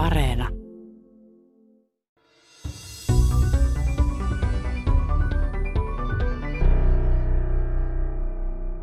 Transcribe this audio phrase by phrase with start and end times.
[0.00, 0.48] Areena.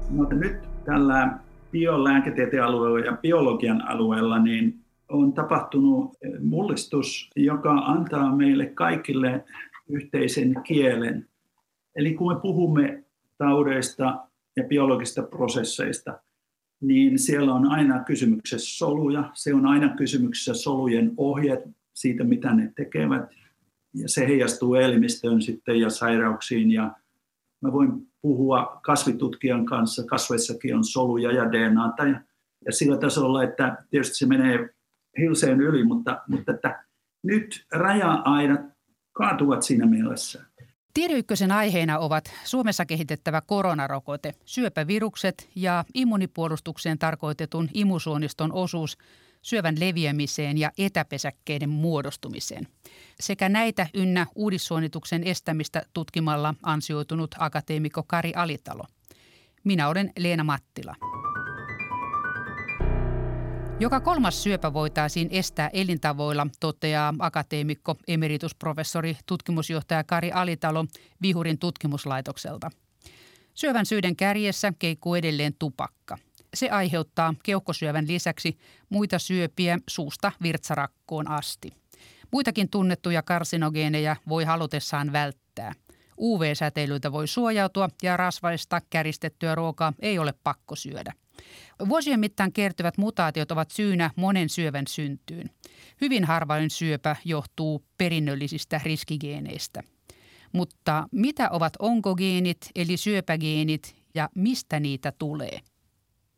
[0.10, 1.38] Mutta nyt tällä
[1.72, 6.12] biolääketieteen alueella ja biologian alueella niin on tapahtunut
[6.42, 9.46] mullistus, joka antaa meille kaikille
[9.90, 11.28] yhteisen kielen.
[11.96, 13.04] Eli kun me puhumme
[13.38, 16.20] taudeista ja biologisista prosesseista,
[16.82, 21.60] niin siellä on aina kysymyksessä soluja, se on aina kysymyksessä solujen ohjeet
[21.94, 23.30] siitä, mitä ne tekevät,
[23.94, 26.72] ja se heijastuu elimistöön sitten ja sairauksiin.
[26.72, 26.92] Ja
[27.62, 32.22] mä voin puhua kasvitutkijan kanssa, kasveissakin on soluja ja DNAta, ja,
[32.66, 34.70] ja sillä tasolla, että tietysti se menee
[35.20, 36.84] hilseen yli, mutta, mutta että
[37.24, 38.62] nyt raja-aidat
[39.14, 40.47] kaatuvat siinä mielessä.
[40.98, 48.98] Tiedeykkösen aiheena ovat Suomessa kehitettävä koronarokote, syöpävirukset ja immunipuolustukseen tarkoitetun imusuoniston osuus
[49.42, 52.68] syövän leviämiseen ja etäpesäkkeiden muodostumiseen.
[53.20, 58.84] Sekä näitä ynnä uudissuonituksen estämistä tutkimalla ansioitunut akateemikko Kari Alitalo.
[59.64, 60.96] Minä olen Leena Mattila.
[63.80, 70.86] Joka kolmas syöpä voitaisiin estää elintavoilla, toteaa akateemikko, emeritusprofessori, tutkimusjohtaja Kari Alitalo
[71.22, 72.70] Vihurin tutkimuslaitokselta.
[73.54, 76.18] Syövän syiden kärjessä keikkuu edelleen tupakka.
[76.54, 78.58] Se aiheuttaa keuhkosyövän lisäksi
[78.90, 81.74] muita syöpiä suusta virtsarakkoon asti.
[82.32, 85.74] Muitakin tunnettuja karsinogeeneja voi halutessaan välttää.
[86.20, 91.14] UV-säteilyltä voi suojautua ja rasvaista käristettyä ruokaa ei ole pakko syödä–
[91.90, 95.50] Vuosien mittaan kertyvät mutaatiot ovat syynä monen syövän syntyyn.
[96.02, 99.84] Hyvin harvain syöpä johtuu perinnöllisistä riskigeeneistä.
[100.54, 105.60] Mutta mitä ovat onkogeenit eli syöpägeenit ja mistä niitä tulee?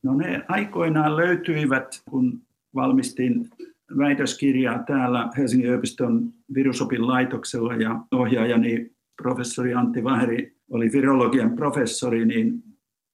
[0.03, 2.41] No ne aikoinaan löytyivät, kun
[2.75, 3.49] valmistin
[3.97, 8.91] väitöskirjaa täällä Helsingin yliopiston virusopin laitoksella ja ohjaajani
[9.21, 12.63] professori Antti Vaheri oli virologian professori, niin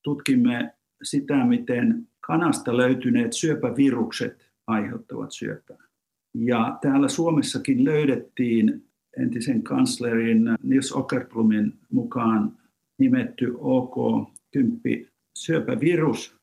[0.03, 5.83] tutkimme sitä, miten kanasta löytyneet syöpävirukset aiheuttavat syöpää.
[6.33, 8.83] Ja täällä Suomessakin löydettiin
[9.17, 12.57] entisen kanslerin Nils Ockerblumin mukaan
[12.99, 15.07] nimetty OK10
[15.37, 16.35] syöpävirus,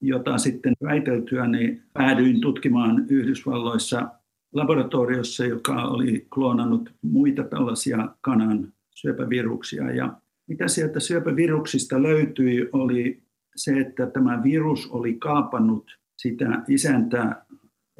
[0.00, 4.08] jota sitten väiteltyäni päädyin tutkimaan Yhdysvalloissa
[4.52, 9.90] laboratoriossa, joka oli kloonannut muita tällaisia kanan syöpäviruksia.
[9.90, 10.12] Ja
[10.48, 13.22] mitä sieltä syöpäviruksista löytyi, oli
[13.56, 17.46] se, että tämä virus oli kaapannut sitä isäntää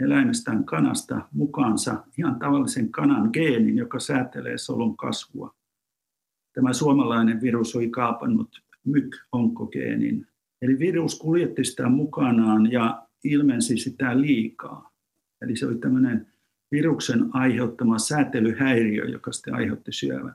[0.01, 5.55] eläimestään kanasta mukaansa ihan tavallisen kanan geenin, joka säätelee solun kasvua.
[6.55, 10.27] Tämä suomalainen virus oli kaapannut myk-onkogeenin.
[10.63, 14.91] Eli virus kuljetti sitä mukanaan ja ilmensi sitä liikaa.
[15.43, 16.27] Eli se oli tämmöinen
[16.73, 20.35] viruksen aiheuttama säätelyhäiriö, joka sitten aiheutti syövän.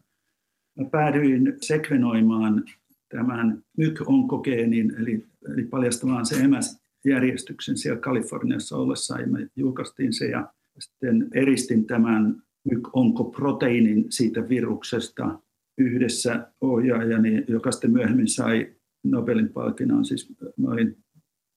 [0.80, 2.64] Mä päädyin sekvenoimaan
[3.10, 10.54] tämän MYK-onkogeenin, eli, eli paljastamaan se MS-järjestyksen siellä Kaliforniassa ollessa, ja me julkaistiin se, ja
[10.80, 15.40] sitten eristin tämän MYK-onkoproteiinin siitä viruksesta
[15.78, 20.06] yhdessä ohjaajani, joka sitten myöhemmin sai Nobelin palkinnon.
[20.06, 20.98] Siis mä olin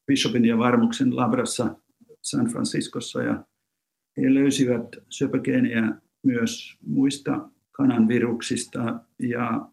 [0.06, 1.76] Bishopin ja Varmuksen labrassa
[2.22, 3.44] San Franciscossa, ja
[4.16, 9.68] he löysivät syöpägeeniä myös muista kananviruksista, ja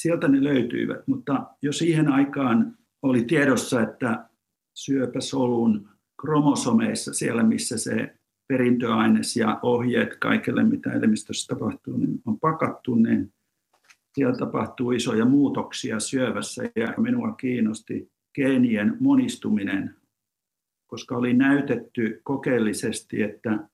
[0.00, 4.28] sieltä ne löytyivät, mutta jo siihen aikaan oli tiedossa, että
[4.74, 5.88] syöpäsolun
[6.20, 8.14] kromosomeissa, siellä missä se
[8.48, 13.32] perintöaines ja ohjeet kaikille, mitä elimistössä tapahtuu, niin on pakattu, niin
[14.14, 16.62] siellä tapahtuu isoja muutoksia syövässä.
[16.76, 19.96] Ja minua kiinnosti geenien monistuminen,
[20.86, 23.68] koska oli näytetty kokeellisesti, että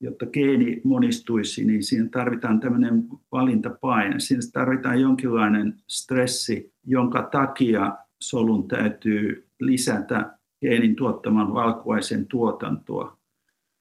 [0.00, 4.20] jotta geeni monistuisi, niin siinä tarvitaan tämmöinen valintapaine.
[4.20, 13.16] Siinä tarvitaan jonkinlainen stressi, jonka takia solun täytyy lisätä geenin tuottaman valkuaisen tuotantoa.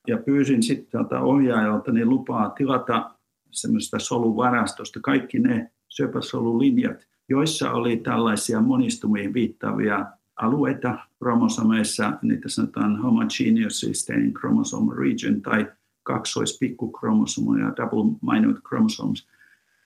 [0.07, 3.12] Ja pyysin sitten tältä ohjaajalta niin lupaa tilata
[3.51, 10.06] semmoista soluvarastosta kaikki ne syöpäsolulinjat, joissa oli tällaisia monistumiin viittaavia
[10.36, 15.68] alueita kromosomeissa, niitä sanotaan homogeneous staining chromosome region tai
[16.14, 19.28] kaksoispikkukromosomoja, double minute chromosomes.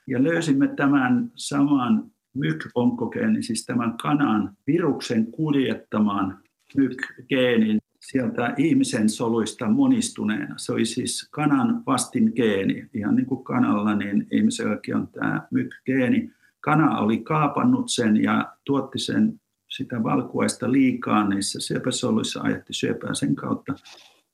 [0.07, 6.39] Ja löysimme tämän saman myk-onkogeenin, siis tämän kanan viruksen kuljettamaan
[6.77, 10.57] myk-geenin sieltä ihmisen soluista monistuneena.
[10.57, 12.89] Se oli siis kanan vastin geeni.
[12.93, 16.31] Ihan niin kuin kanalla, niin ihmiselläkin on tämä myk-geeni.
[16.59, 19.39] Kana oli kaapannut sen ja tuotti sen
[19.69, 23.73] sitä valkuaista liikaa niissä syöpäsoluissa, aiheutti syöpää sen kautta.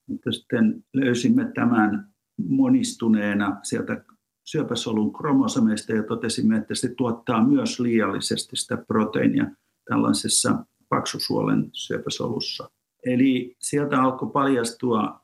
[0.10, 2.10] Mutta sitten löysimme tämän
[2.48, 4.04] monistuneena sieltä
[4.46, 9.46] syöpäsolun kromosomeista ja totesimme, että se tuottaa myös liiallisesti sitä proteiinia
[9.86, 12.70] tällaisessa paksusuolen syöpäsolussa.
[13.06, 15.22] Eli sieltä alkoi paljastua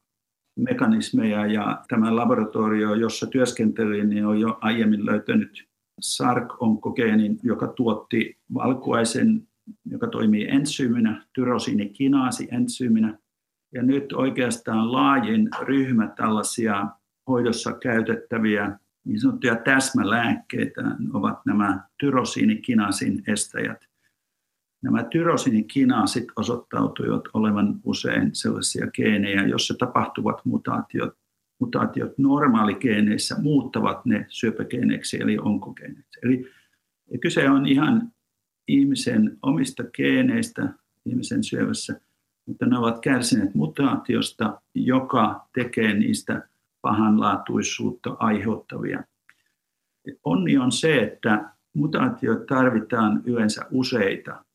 [0.60, 5.68] mekanismeja ja tämä laboratorio, jossa työskentelin, niin on jo aiemmin löytänyt
[6.02, 9.48] SARC-onkogeenin, joka tuotti valkuaisen,
[9.86, 13.20] joka toimii ensyyminä, tyrosiinikinaasi-ensyyminä.
[13.75, 16.88] Ja nyt oikeastaan laajin ryhmä tällaisia
[17.27, 20.81] hoidossa käytettäviä niin sanottuja täsmälääkkeitä
[21.13, 23.86] ovat nämä tyrosiinikinasin estäjät.
[24.83, 31.13] Nämä tyrosiinikinaasit osoittautuivat olevan usein sellaisia geenejä, joissa tapahtuvat mutaatiot,
[31.60, 36.19] mutaatiot normaaligeeneissä muuttavat ne syöpägeeneiksi eli onkogeeneiksi.
[36.24, 36.51] Eli
[37.21, 38.12] kyse on ihan
[38.68, 40.69] ihmisen omista geeneistä
[41.06, 42.01] ihmisen syövässä,
[42.45, 46.47] mutta ne ovat kärsineet mutaatiosta, joka tekee niistä
[46.81, 49.03] pahanlaatuisuutta aiheuttavia.
[50.24, 54.45] Onni on se, että mutaatioita tarvitaan yleensä useita.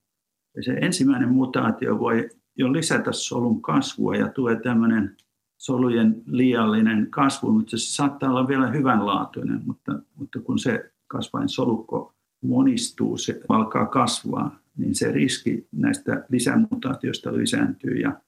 [0.57, 5.17] Ja se ensimmäinen mutaatio voi jo lisätä solun kasvua ja tulee tämmöinen
[5.59, 12.15] solujen liiallinen kasvu, mutta se saattaa olla vielä hyvänlaatuinen, mutta, mutta kun se kasvain solukko
[12.43, 18.21] monistuu, se alkaa kasvaa, niin se riski näistä lisämutaatioista lisääntyy ja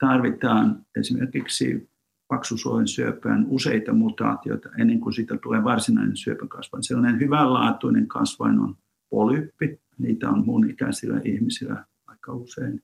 [0.00, 1.90] tarvitaan esimerkiksi
[2.28, 6.84] paksusuolen syöpään useita mutaatioita ennen kuin siitä tulee varsinainen syöpäkasvain.
[6.84, 8.76] Sellainen hyvänlaatuinen kasvain on
[9.10, 12.82] polyppi, niitä on mun ikäisillä ihmisillä aika usein.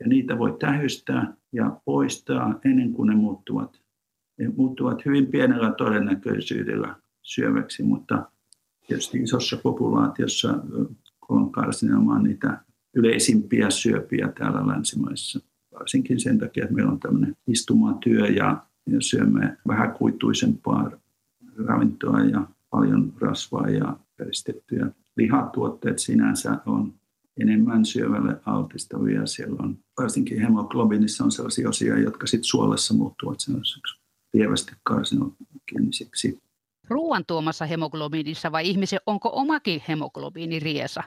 [0.00, 3.82] Ja niitä voi tähystää ja poistaa ennen kuin ne muuttuvat.
[4.38, 8.30] Ne muuttuvat hyvin pienellä todennäköisyydellä syöväksi, mutta
[8.86, 10.54] tietysti isossa populaatiossa
[11.30, 12.58] kolonkarsinoma on niitä
[12.94, 15.40] yleisimpiä syöpiä täällä länsimaissa
[15.72, 20.90] varsinkin sen takia, että meillä on tämmöinen istumatyö ja, ja syömme vähäkuituisempaa
[21.66, 24.86] ravintoa ja paljon rasvaa ja peristettyjä
[25.16, 26.94] lihatuotteet sinänsä on
[27.40, 29.26] enemmän syövälle altistavia.
[29.26, 34.00] Siellä on varsinkin hemoglobinissa on sellaisia osia, jotka sitten suolessa muuttuvat sellaiseksi
[34.34, 36.38] lievästi karsinogeenisiksi.
[36.88, 41.02] Ruoan tuomassa hemoglobinissa vai ihmisen, onko omakin hemoglobiini riesa?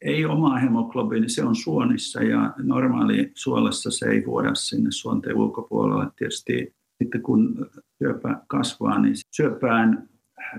[0.00, 6.06] Ei omaa hemoglobiini, se on suonissa ja normaali suolessa se ei vuoda sinne suonteen ulkopuolelle.
[6.16, 10.08] Tietysti sitten kun syöpä kasvaa, niin syöpään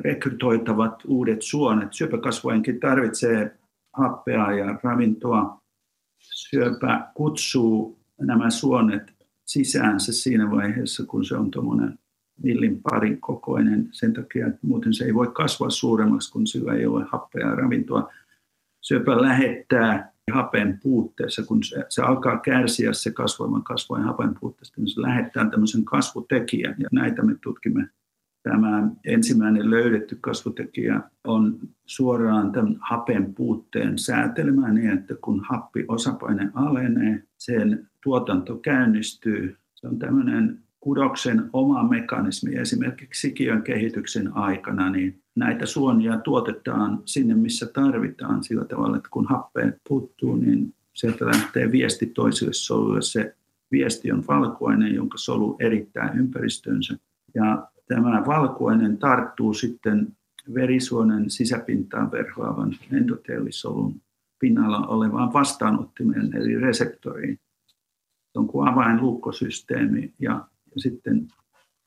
[0.01, 1.93] rekrytoitavat uudet suonet.
[1.93, 3.57] Syöpäkasvainkin tarvitsee
[3.93, 5.61] happea ja ravintoa.
[6.19, 9.13] Syöpä kutsuu nämä suonet
[9.45, 11.99] sisäänsä siinä vaiheessa, kun se on tuommoinen
[12.43, 16.85] millin parin kokoinen sen takia, että muuten se ei voi kasvaa suuremmaksi, kun sillä ei
[16.85, 18.09] ole happea ja ravintoa
[18.81, 24.89] syöpä lähettää hapen puutteessa, kun se, se alkaa kärsiä se kasvavan kasvain hapen puutteesta, niin
[24.89, 27.89] se lähettää tämmöisen kasvutekijän ja näitä me tutkimme.
[28.43, 36.51] Tämä ensimmäinen löydetty kasvutekijä on suoraan tämän hapen puutteen säätelemään niin, että kun happi osapaine
[36.53, 39.57] alenee, sen tuotanto käynnistyy.
[39.75, 47.35] Se on tämmöinen kudoksen oma mekanismi esimerkiksi sikiön kehityksen aikana, niin näitä suonia tuotetaan sinne,
[47.35, 53.01] missä tarvitaan sillä tavalla, että kun happea puuttuu, niin sieltä lähtee viesti toiselle solulle.
[53.01, 53.35] Se
[53.71, 56.97] viesti on valkuainen, jonka solu erittää ympäristönsä.
[57.35, 60.07] Ja tämä valkuainen tarttuu sitten
[60.53, 64.01] verisuonen sisäpintaan verhoavan endoteelisolun
[64.39, 67.39] pinnalla olevaan vastaanottimeen eli reseptoriin.
[68.31, 70.45] Se on kuin avainluukkosysteemi ja
[70.79, 71.27] sitten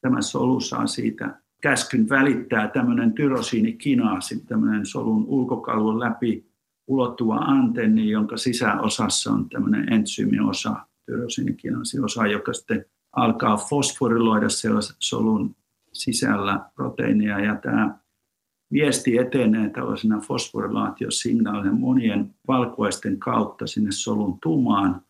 [0.00, 6.50] tämä solu saa siitä käskyn välittää tämmöinen tyrosiinikinaasi, tämmöinen solun ulkokalvon läpi
[6.86, 14.46] ulottuva antenni, jonka sisäosassa on tämmöinen entsyymiosa, tyrosiinikinaasi-osa, joka sitten alkaa fosforiloida
[14.98, 15.56] solun
[15.92, 17.40] sisällä proteiinia.
[17.40, 17.98] Ja tämä
[18.72, 25.02] viesti etenee tällaisena fosforilaatiosignaalina monien valkuaisten kautta sinne solun tumaan.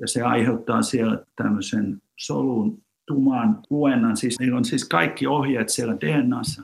[0.00, 4.16] Ja se aiheuttaa siellä tämmöisen solun tumaan luennan.
[4.16, 6.62] Siis niillä on siis kaikki ohjeet siellä DNAssa.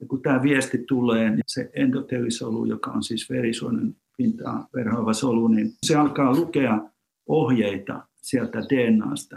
[0.00, 5.48] Ja kun tämä viesti tulee, niin se endotelisolu, joka on siis verisuonen pintaa verhoava solu,
[5.48, 6.80] niin se alkaa lukea
[7.26, 9.36] ohjeita sieltä DNAsta.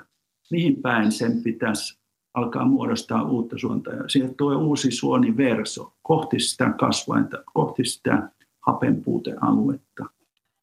[0.52, 2.00] Mihin päin sen pitäisi
[2.34, 3.92] alkaa muodostaa uutta suonta.
[3.92, 8.30] Ja sieltä tulee uusi suoniverso kohti sitä kasvainta, kohti sitä
[8.62, 10.06] hapenpuutealuetta.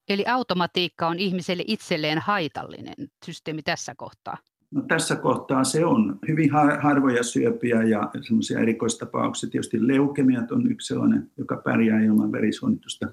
[0.08, 2.94] Eli automatiikka on ihmiselle itselleen haitallinen
[3.26, 4.36] systeemi tässä kohtaa?
[4.70, 6.50] No, tässä kohtaa se on hyvin
[6.80, 9.50] harvoja syöpiä ja semmoisia erikoistapauksia.
[9.50, 13.06] Tietysti leukemiat on yksi sellainen, joka pärjää ilman verisuonitusta.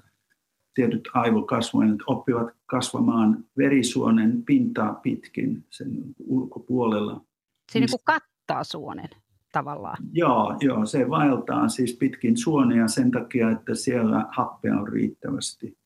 [0.74, 7.24] Tietyt aivokasvoinnit oppivat kasvamaan verisuonen pintaa pitkin sen ulkopuolella.
[7.72, 9.08] Se niin kuin kattaa suonen.
[9.52, 9.96] tavallaan.
[10.12, 15.78] Joo, joo, se vaeltaa siis pitkin suonia sen takia, että siellä happea on riittävästi.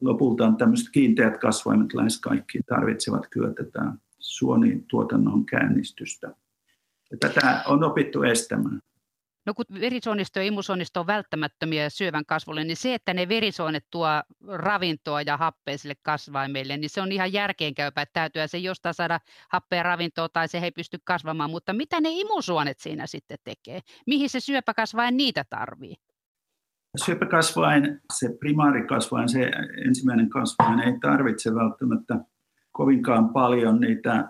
[0.00, 3.92] Lopultaan tämmöiset kiinteät kasvaimet lähes kaikki tarvitsevat kyllä tätä
[4.26, 6.34] suonituotannon käynnistystä.
[7.10, 8.80] Ja tätä on opittu estämään.
[9.46, 14.06] No kun verisuonisto ja imusuonisto on välttämättömiä syövän kasvulle, niin se, että ne verisuonet tuo
[14.48, 19.20] ravintoa ja happea sille kasvaimelle, niin se on ihan järkeenkäypä, että täytyy se jostain saada
[19.50, 21.50] happea ravintoa tai se ei pysty kasvamaan.
[21.50, 23.80] Mutta mitä ne imusuonet siinä sitten tekee?
[24.06, 25.94] Mihin se syöpäkasvain niitä tarvii?
[27.04, 29.50] Syöpäkasvain, se primaarikasvain, se
[29.86, 32.14] ensimmäinen kasvain ei tarvitse välttämättä
[32.76, 34.28] kovinkaan paljon niitä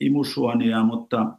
[0.00, 1.38] imusuonia, mutta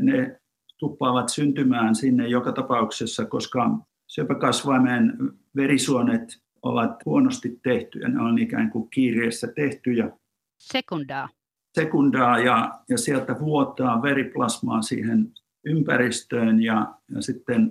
[0.00, 0.40] ne
[0.78, 3.70] tuppaavat syntymään sinne joka tapauksessa, koska
[4.06, 5.12] syöpäkasvaimen
[5.56, 6.22] verisuonet
[6.62, 8.08] ovat huonosti tehtyjä.
[8.08, 10.10] Ne on ikään kuin kiireessä tehtyjä.
[10.58, 11.28] Sekundaa.
[11.74, 15.32] Sekundaa ja, ja sieltä vuotaa veriplasmaa siihen
[15.64, 17.70] ympäristöön ja, ja sitten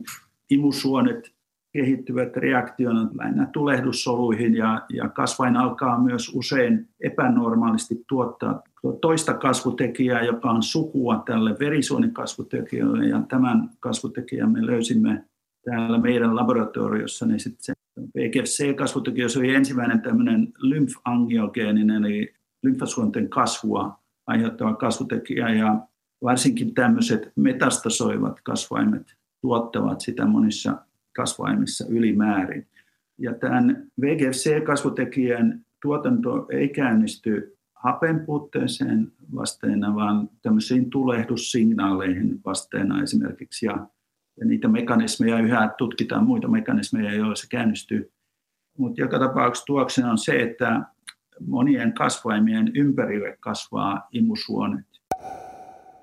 [0.49, 1.33] imusuonet
[1.71, 8.63] kehittyvät reaktiona lähinnä tulehdussoluihin ja, ja kasvain alkaa myös usein epänormaalisti tuottaa
[9.01, 15.23] toista kasvutekijää, joka on sukua tälle verisuonikasvutekijälle ja tämän kasvutekijän me löysimme
[15.65, 17.73] täällä meidän laboratoriossa, niin sitten se
[18.17, 25.49] VGFC-kasvutekijä oli ensimmäinen tämmöinen lymfangiogeeninen, eli lymfasuonten kasvua aiheuttava kasvutekijä.
[25.49, 25.79] Ja
[26.23, 30.77] varsinkin tämmöiset metastasoivat kasvaimet tuottavat sitä monissa
[31.15, 32.67] kasvaimissa ylimäärin.
[33.17, 43.65] Ja tämän VGFC-kasvutekijän tuotanto ei käynnisty hapen puutteeseen vasteena, vaan tämmöisiin tulehdussignaaleihin vasteena esimerkiksi.
[43.65, 43.87] Ja,
[44.39, 48.11] ja niitä mekanismeja yhä tutkitaan, muita mekanismeja, joilla se käynnistyy.
[48.77, 50.81] Mutta joka tapauksessa tuoksena on se, että
[51.47, 54.85] monien kasvaimien ympärille kasvaa imusuonet.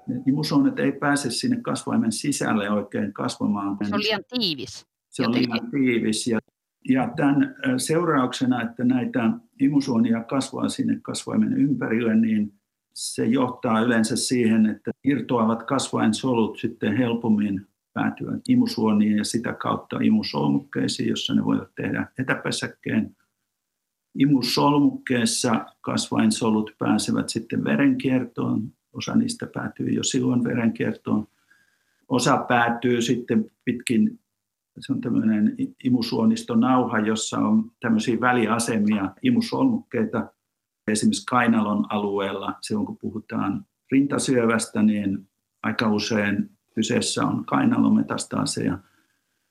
[0.07, 3.77] Ne imusuonet ei pääse sinne kasvaimen sisälle oikein kasvamaan.
[3.88, 4.87] Se on liian tiivis.
[5.19, 6.39] Se on liian tiivis ja
[6.89, 12.53] ja tämän seurauksena, että näitä imusuonia kasvaa sinne kasvaimen ympärille, niin
[12.95, 21.09] se johtaa yleensä siihen, että irtoavat kasvainsolut sitten helpommin päätyvät imusuoniin ja sitä kautta imusolmukkeisiin,
[21.09, 23.17] jossa ne voivat tehdä etäpesäkkeen.
[24.19, 28.73] Imusolmukkeessa kasvainsolut pääsevät sitten verenkiertoon.
[28.93, 31.29] Osa niistä päätyy jo silloin verenkiertoon.
[32.09, 34.21] Osa päätyy sitten pitkin
[34.80, 40.26] se on tämmöinen imusuonistonauha, jossa on tämmöisiä väliasemia, imusolmukkeita.
[40.88, 45.28] Esimerkiksi kainalon alueella, silloin kun puhutaan rintasyövästä, niin
[45.62, 48.78] aika usein kyseessä on kainalometastaaseja.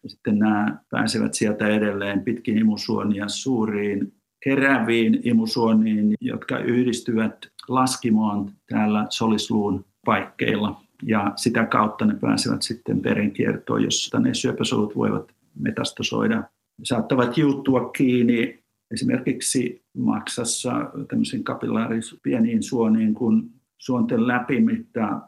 [0.03, 9.05] Ja sitten nämä pääsevät sieltä edelleen pitkin imusuonia suuriin keräviin imusuoniin, jotka yhdistyvät laskimoon täällä
[9.09, 16.43] solisluun paikkeilla ja sitä kautta ne pääsevät sitten verenkiertoon, jossa ne syöpäsolut voivat metastasoida.
[16.83, 25.21] Saattavat juuttua kiinni esimerkiksi maksassa tämmöisiin kapillaaris pieniin suoniin, kun suonten läpimitta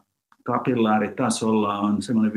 [0.44, 2.36] kapillaaritasolla on semmoinen 5-8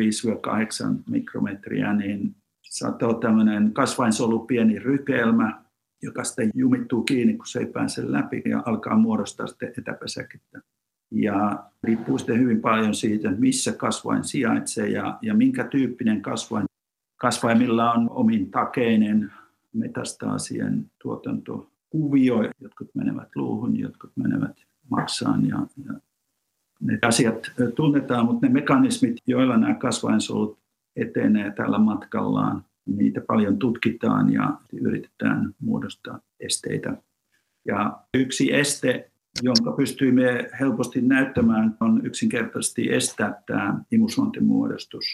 [1.10, 5.62] mikrometriä, niin saattaa olla tämmöinen kasvainsolu pieni rykelmä,
[6.02, 10.60] joka sitten jumittuu kiinni, kun se ei pääse läpi ja alkaa muodostaa sitten etäpesäkettä.
[11.12, 16.64] Ja riippuu sitten hyvin paljon siitä, missä kasvain sijaitsee ja, ja minkä tyyppinen kasvain.
[17.16, 19.32] Kasvaimilla on omin takeinen
[19.72, 24.56] metastaasien tuotantokuvio, jotkut menevät luuhun, jotkut menevät
[24.90, 25.94] maksaan ja, ja
[26.80, 30.58] ne asiat tunnetaan, mutta ne mekanismit, joilla nämä kasvainsolut
[30.96, 36.96] etenee tällä matkallaan, niitä paljon tutkitaan ja yritetään muodostaa esteitä.
[37.66, 39.11] Ja yksi este
[39.42, 45.04] jonka pystyimme helposti näyttämään, on yksinkertaisesti estää tämä imusuontimuodostus.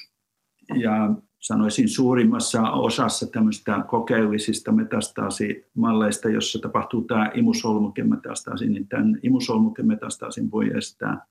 [0.74, 10.70] Ja sanoisin suurimmassa osassa tämmöistä kokeellisista metastaasimalleista, jossa tapahtuu tämä imusolmukemetastaasi, niin tämän imusolmukemetastasin voi
[10.76, 11.26] estää,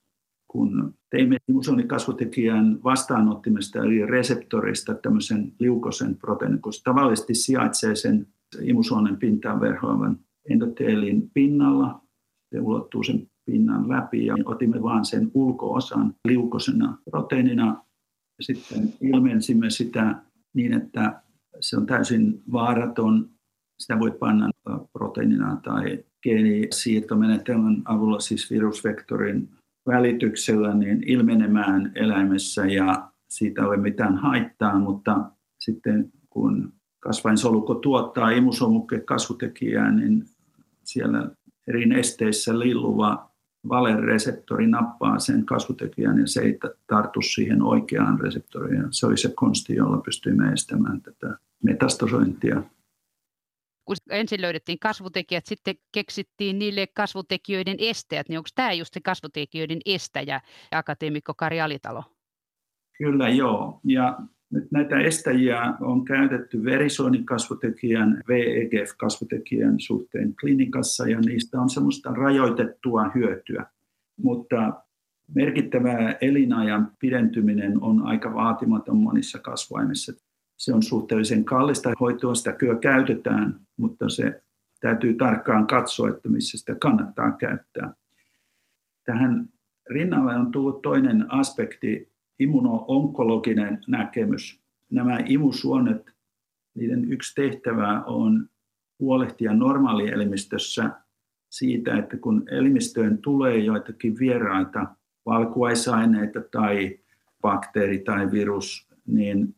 [0.47, 8.27] kun teimme imusuonikasvutekijän vastaanottimesta eli reseptorista tämmöisen liukosen proteiinin, kun se tavallisesti sijaitsee sen
[8.61, 12.06] imusuonen pintaan verhoavan endoteelin pinnalla,
[12.51, 17.65] se ulottuu sen pinnan läpi ja otimme vain sen ulkoosan liukosena proteiinina
[18.37, 20.15] ja sitten ilmensimme sitä
[20.53, 21.21] niin, että
[21.59, 23.29] se on täysin vaaraton.
[23.79, 24.49] Sitä voi panna
[24.93, 29.49] proteiinina tai geenisiirtomenetelmän avulla, siis virusvektorin
[29.87, 38.29] välityksellä, niin ilmenemään eläimessä ja siitä ei ole mitään haittaa, mutta sitten kun kasvainsoluko tuottaa
[38.29, 40.25] imusolmukkeen kasvutekijää, niin
[40.83, 41.31] siellä
[41.67, 43.31] eri nesteissä lilluva
[43.69, 48.83] valereseptori nappaa sen kasvutekijän ja se ei tartu siihen oikeaan reseptoriin.
[48.91, 52.63] Se oli se konsti, jolla pystyimme estämään tätä metastasointia.
[53.85, 59.79] Kun ensin löydettiin kasvutekijät, sitten keksittiin niille kasvutekijöiden estäjät, niin onko tämä just se kasvutekijöiden
[59.85, 62.03] estäjä, akateemikko Kari Alitalo?
[62.97, 63.79] Kyllä joo.
[63.83, 64.19] Ja
[64.51, 73.65] nyt näitä estäjiä on käytetty verisuonikasvutekijän, VEGF-kasvutekijän suhteen klinikassa ja niistä on semmoista rajoitettua hyötyä.
[74.17, 74.73] Mutta
[75.35, 80.13] merkittävä elinajan pidentyminen on aika vaatimaton monissa kasvaimissa.
[80.57, 84.41] Se on suhteellisen kallista hoitoa, sitä kyllä käytetään, mutta se
[84.79, 87.93] täytyy tarkkaan katsoa, että missä sitä kannattaa käyttää.
[89.05, 89.49] Tähän
[89.89, 94.61] rinnalle on tullut toinen aspekti, immuno-onkologinen näkemys.
[94.91, 96.11] Nämä imusuonet,
[96.75, 98.49] niiden yksi tehtävä on
[98.99, 100.89] huolehtia normaalielimistössä
[101.49, 104.85] siitä, että kun elimistöön tulee joitakin vieraita
[105.25, 106.99] valkuaisaineita tai
[107.41, 109.55] bakteeri tai virus, niin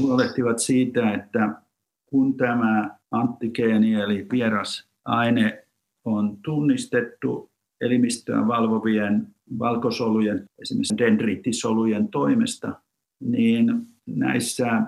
[0.00, 1.62] huolehtivat siitä, että
[2.06, 5.66] kun tämä antikeeni eli vieras aine
[6.04, 12.80] on tunnistettu elimistöä valvovien valkosolujen, esimerkiksi dendriittisolujen toimesta,
[13.20, 14.82] niin näissä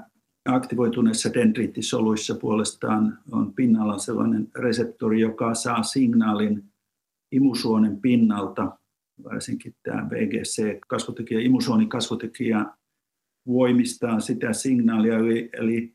[0.49, 6.65] aktivoituneissa dendriittisoluissa puolestaan on pinnalla sellainen reseptori, joka saa signaalin
[7.33, 8.79] imusuonen pinnalta,
[9.25, 12.67] varsinkin tämä VGC, kasvotekijä, imusuonikasvotekijä
[13.47, 15.95] voimistaa sitä signaalia, eli, eli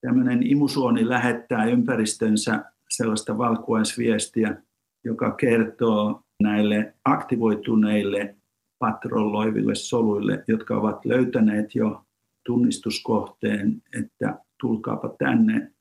[0.00, 4.62] tämmöinen imusuoni lähettää ympäristönsä sellaista valkuaisviestiä,
[5.04, 8.36] joka kertoo näille aktivoituneille
[8.78, 12.04] patrolloiville soluille, jotka ovat löytäneet jo
[12.46, 15.72] tunnistuskohteen, että tulkaapa tänne,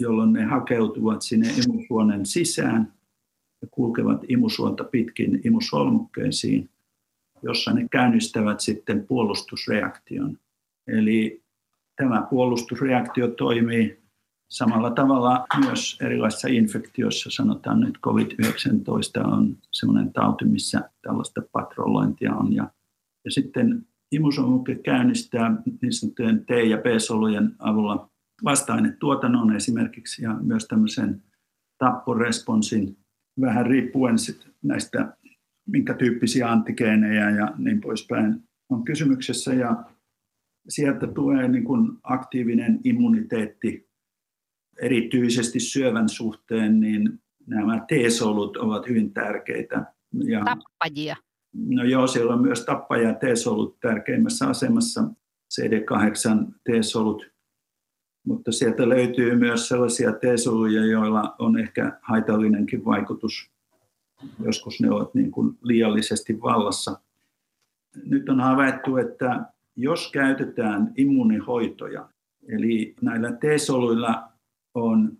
[0.00, 2.92] jolloin ne hakeutuvat sinne imusuonen sisään
[3.62, 6.70] ja kulkevat imusuonta pitkin imusolmukkeisiin,
[7.42, 10.38] jossa ne käynnistävät sitten puolustusreaktion.
[10.86, 11.42] Eli
[11.96, 14.03] tämä puolustusreaktio toimii
[14.54, 22.52] Samalla tavalla myös erilaisissa infektioissa, sanotaan nyt COVID-19 on sellainen tauti, missä tällaista patrollointia on.
[22.52, 22.70] Ja,
[23.24, 28.10] ja sitten imusolmuke käynnistää niin sanottujen T- ja B-solujen avulla
[28.44, 31.22] vasta-ainetuotannon esimerkiksi ja myös tämmöisen
[31.78, 32.96] tapporesponsin
[33.40, 34.16] vähän riippuen
[34.62, 35.16] näistä
[35.66, 39.54] minkä tyyppisiä antigeenejä ja niin poispäin on kysymyksessä.
[39.54, 39.84] Ja
[40.68, 43.93] sieltä tulee niin kuin aktiivinen immuniteetti
[44.82, 49.84] erityisesti syövän suhteen, niin nämä T-solut ovat hyvin tärkeitä.
[50.24, 51.16] Ja, Tappajia.
[51.52, 55.02] No joo, siellä on myös tappaja T-solut tärkeimmässä asemassa,
[55.54, 57.30] CD8 T-solut,
[58.26, 63.50] mutta sieltä löytyy myös sellaisia T-soluja, joilla on ehkä haitallinenkin vaikutus.
[64.44, 67.00] Joskus ne ovat niin kuin liiallisesti vallassa.
[68.04, 69.44] Nyt on havaittu, että
[69.76, 72.08] jos käytetään immunihoitoja,
[72.48, 74.33] eli näillä T-soluilla
[74.74, 75.18] on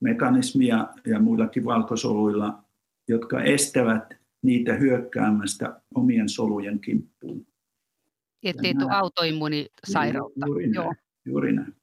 [0.00, 2.62] mekanismia ja muillakin valkosoluilla,
[3.08, 7.46] jotka estävät niitä hyökkäämästä omien solujen kimppuun.
[8.44, 10.46] Ettei tule autoimmunisairautta.
[10.46, 10.84] Juuri, Joo.
[10.84, 11.74] Näin, juuri näin.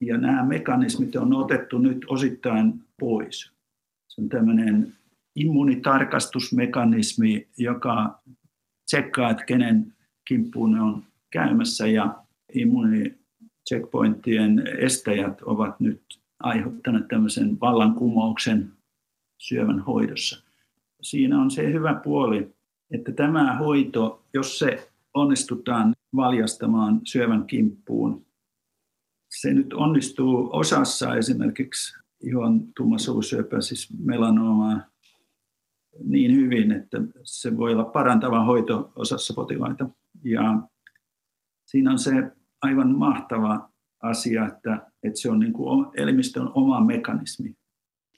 [0.00, 3.52] Ja nämä mekanismit on otettu nyt osittain pois.
[4.08, 4.92] Se on tämmöinen
[5.36, 8.22] immunitarkastusmekanismi, joka
[8.86, 9.94] tsekkaa, että kenen
[10.28, 16.02] kimppuun ne on käymässä ja immunicheckpointien estäjät ovat nyt
[16.40, 18.72] aiheuttanut tämmöisen vallankumouksen
[19.38, 20.44] syövän hoidossa.
[21.02, 22.54] Siinä on se hyvä puoli,
[22.90, 28.26] että tämä hoito, jos se onnistutaan valjastamaan syövän kimppuun,
[29.40, 34.80] se nyt onnistuu osassa esimerkiksi ihon tummasolusyöpä, siis melanoomaa,
[36.04, 39.88] niin hyvin, että se voi olla parantava hoito osassa potilaita.
[40.24, 40.58] Ja
[41.66, 43.70] siinä on se aivan mahtava
[44.02, 47.54] asia, että, että se on niin kuin elimistön oma mekanismi.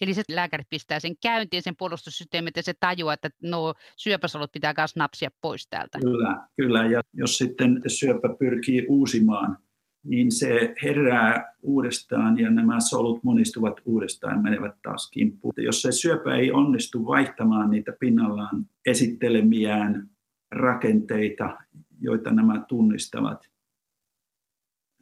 [0.01, 4.75] Eli se lääkäri pistää sen käyntiin, sen puolustussysteemi, että se tajuaa, että no, syöpäsolut pitää
[4.77, 5.99] myös napsia pois täältä.
[5.99, 6.87] Kyllä, kyllä.
[6.87, 9.59] Ja jos sitten syöpä pyrkii uusimaan,
[10.05, 15.55] niin se herää uudestaan ja nämä solut monistuvat uudestaan ja menevät taas kimppuun.
[15.57, 20.11] Jos se syöpä ei onnistu vaihtamaan niitä pinnallaan esittelemiään
[20.51, 21.59] rakenteita,
[22.01, 23.51] joita nämä tunnistavat,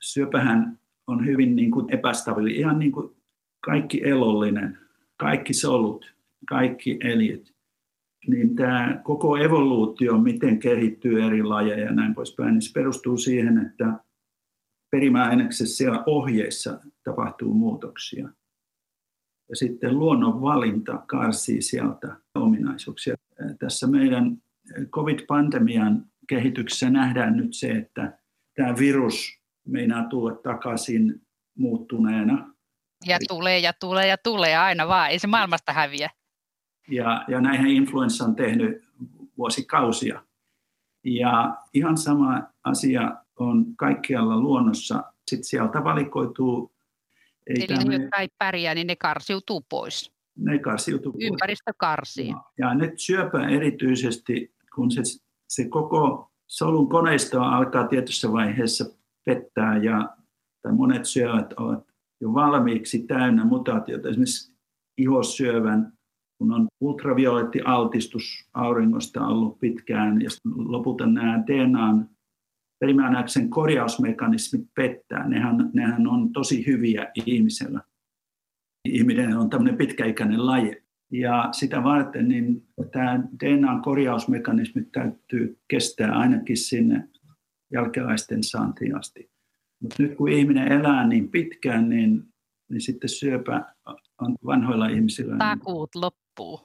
[0.00, 0.79] syöpähän
[1.10, 3.16] on hyvin niin kuin epästabiili, ihan niin kuin
[3.64, 4.78] kaikki elollinen,
[5.16, 6.14] kaikki solut,
[6.48, 7.54] kaikki eliöt.
[8.26, 13.58] Niin tämä koko evoluutio, miten kehittyy eri lajeja ja näin poispäin, niin se perustuu siihen,
[13.58, 14.04] että
[14.90, 18.28] perimäaineksessa siellä ohjeissa tapahtuu muutoksia.
[19.48, 23.14] Ja sitten luonnon valinta karsii sieltä ominaisuuksia.
[23.58, 24.42] Tässä meidän
[24.90, 28.18] COVID-pandemian kehityksessä nähdään nyt se, että
[28.56, 31.22] tämä virus meinaa tulla takaisin
[31.58, 32.54] muuttuneena.
[33.06, 36.10] Ja tulee ja tulee ja tulee aina vaan, ei se maailmasta häviä.
[36.88, 38.84] Ja, ja näinhän influenssa on tehnyt
[39.38, 40.22] vuosikausia.
[41.04, 45.04] Ja ihan sama asia on kaikkialla luonnossa.
[45.28, 46.72] Sitten sieltä valikoituu...
[47.46, 50.12] Ei Eli tämmöinen, ne, jotka ei pärjää, niin ne karsiutuu pois.
[50.36, 51.24] Ne karsiutuu pois.
[51.24, 52.34] Ympäristö karsii.
[52.58, 55.02] Ja, nyt syöpä erityisesti, kun se,
[55.48, 58.84] se koko solun koneisto alkaa tietyssä vaiheessa
[59.24, 60.16] pettää ja
[60.62, 61.86] tai monet syövät ovat
[62.20, 64.08] jo valmiiksi täynnä mutaatioita.
[64.08, 64.52] Esimerkiksi
[64.98, 65.92] ihossyövän
[66.40, 72.08] kun on ultraviolettialtistus auringosta ollut pitkään ja lopulta nämä DNAn
[72.80, 77.80] perimääräyksen korjausmekanismit pettää, nehän, nehän on tosi hyviä ihmisellä.
[78.88, 80.82] Ihminen on tämmöinen pitkäikäinen laji.
[81.12, 87.08] Ja sitä varten niin tämä DNAn korjausmekanismit täytyy kestää ainakin sinne
[87.72, 89.30] jälkeläisten saantiin asti.
[89.82, 92.22] Mutta nyt kun ihminen elää niin pitkään, niin,
[92.68, 93.74] niin sitten syöpä
[94.20, 95.36] on vanhoilla ihmisillä.
[95.38, 96.60] Takuut loppuu.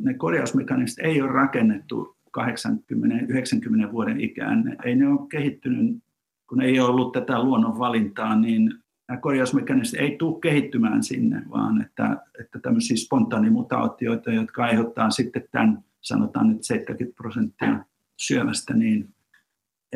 [0.00, 4.76] Ne korjausmekanismit ei ole rakennettu 80-90 vuoden ikään.
[4.84, 6.02] Ei ne ole kehittynyt,
[6.48, 8.74] kun ei ole ollut tätä luonnon valintaa, niin
[9.08, 15.84] nämä korjausmekanismit ei tule kehittymään sinne, vaan että, että tämmöisiä spontaanimutaatioita, jotka aiheuttaa sitten tämän,
[16.00, 17.84] sanotaan nyt 70 prosenttia
[18.16, 19.15] syömästä, niin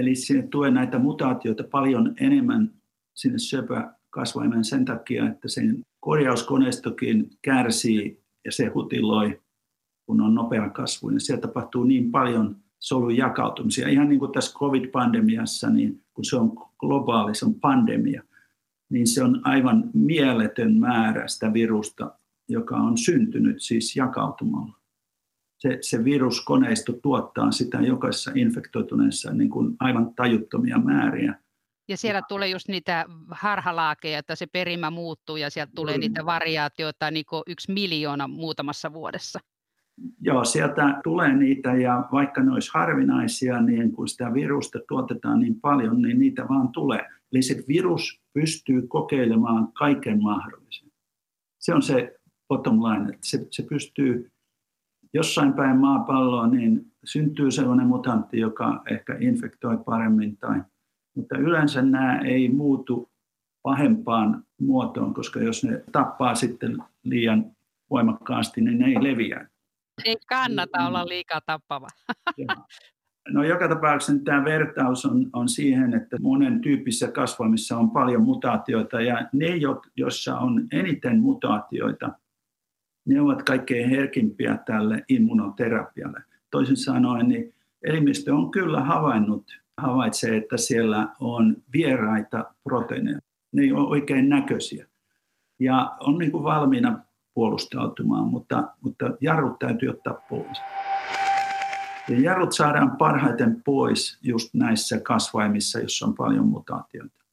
[0.01, 2.71] eli sinne tulee näitä mutaatioita paljon enemmän
[3.15, 9.41] sinne syöpäkasvaimeen sen takia, että sen korjauskoneistokin kärsii ja se hutiloi,
[10.07, 11.11] kun on nopea kasvu.
[11.11, 13.89] Ja siellä tapahtuu niin paljon solun jakautumisia.
[13.89, 18.23] Ihan niin kuin tässä COVID-pandemiassa, niin kun se on globaali, se on pandemia,
[18.91, 22.15] niin se on aivan mieletön määrä sitä virusta,
[22.49, 24.80] joka on syntynyt siis jakautumalla.
[25.61, 31.35] Se, se viruskoneisto tuottaa sitä jokaisessa infektoituneessa niin kuin aivan tajuttomia määriä.
[31.89, 36.01] Ja siellä tulee just niitä harhalaakeja, että se perimä muuttuu ja sieltä tulee mm.
[36.01, 39.41] niitä variaatioita niin kuin yksi miljoona muutamassa vuodessa.
[40.21, 45.61] Joo, sieltä tulee niitä ja vaikka ne olisi harvinaisia, niin kun sitä virusta tuotetaan niin
[45.61, 47.09] paljon, niin niitä vaan tulee.
[47.33, 50.89] Eli se virus pystyy kokeilemaan kaiken mahdollisen.
[51.59, 54.31] Se on se bottom line, että se, se pystyy
[55.15, 60.61] jossain päin maapalloa, niin syntyy sellainen mutantti, joka ehkä infektoi paremmin tai
[61.15, 63.11] mutta yleensä nämä ei muutu
[63.63, 67.45] pahempaan muotoon, koska jos ne tappaa sitten liian
[67.91, 69.49] voimakkaasti, niin ne ei leviä.
[70.05, 71.87] Ei kannata olla liikaa tappava.
[73.29, 79.01] No joka tapauksessa tämä vertaus on, on siihen, että monen tyyppisissä kasvaimissa on paljon mutaatioita
[79.01, 79.47] ja ne,
[79.97, 82.11] joissa on eniten mutaatioita,
[83.11, 86.23] ne ovat kaikkein herkimpiä tälle immunoterapialle.
[86.51, 89.45] Toisin sanoen, niin elimistö on kyllä havainnut
[89.77, 93.19] havaitsee, että siellä on vieraita proteiineja.
[93.53, 94.87] Ne ei ole oikein näköisiä.
[95.59, 96.99] Ja on niin kuin valmiina
[97.35, 100.59] puolustautumaan, mutta, mutta jarrut täytyy ottaa pois.
[102.09, 107.25] Ja jarrut saadaan parhaiten pois just näissä kasvaimissa, joissa on paljon mutaatioita.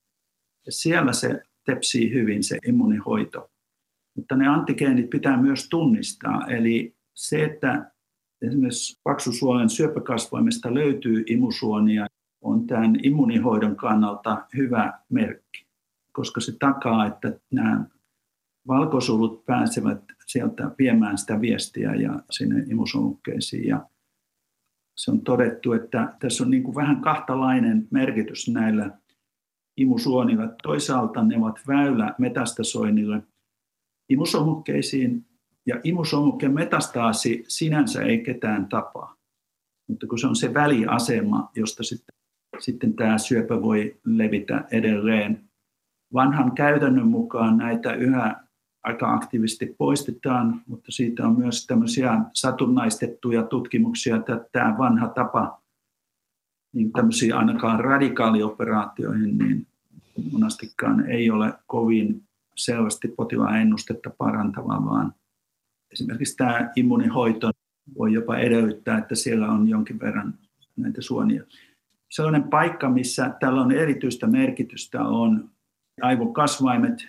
[0.66, 3.50] Ja siellä se tepsii hyvin se immunihoito.
[4.18, 6.48] Mutta ne antigeenit pitää myös tunnistaa.
[6.48, 7.92] Eli se, että
[8.42, 12.08] esimerkiksi paksusuolen syöpäkasvaimesta löytyy imusuonia,
[12.42, 15.68] on tämän immunihoidon kannalta hyvä merkki,
[16.12, 17.86] koska se takaa, että nämä
[18.68, 23.68] valkosulut pääsevät sieltä viemään sitä viestiä ja sinne imusolukkeisiin.
[23.68, 23.90] Ja
[24.98, 28.92] se on todettu, että tässä on niin kuin vähän kahtalainen merkitys näillä
[29.78, 30.48] imusuonilla.
[30.64, 33.24] Toisaalta ne ovat väylä metastasoinnille
[34.10, 35.26] imusolukkeisiin,
[35.66, 39.16] ja imusolmukkeen metastaasi sinänsä ei ketään tapaa.
[39.88, 42.18] Mutta kun se on se väliasema, josta sitten
[42.60, 45.50] sitten tämä syöpä voi levitä edelleen.
[46.14, 48.36] Vanhan käytännön mukaan näitä yhä
[48.84, 55.62] aika aktiivisesti poistetaan, mutta siitä on myös tämmöisiä satunnaistettuja tutkimuksia, että tämä vanha tapa
[56.74, 59.68] niin tämmöisiä ainakaan radikaalioperaatioihin, niin
[60.32, 62.24] monastikaan ei ole kovin
[62.58, 65.14] selvästi potilaan ennustetta parantava, vaan
[65.94, 67.52] esimerkiksi tämä immunihoito
[67.98, 70.34] voi jopa edellyttää, että siellä on jonkin verran
[70.78, 71.44] näitä suonia
[72.10, 75.50] sellainen paikka, missä tällä on erityistä merkitystä, on
[76.02, 77.08] aivokasvaimet,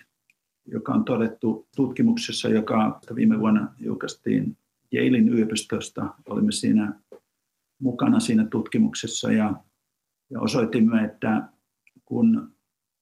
[0.65, 4.57] joka on todettu tutkimuksessa, joka viime vuonna julkaistiin
[4.93, 6.13] Yalein yliopistosta.
[6.25, 6.93] Olimme siinä
[7.81, 9.53] mukana siinä tutkimuksessa ja,
[10.29, 11.49] ja osoitimme, että
[12.05, 12.51] kun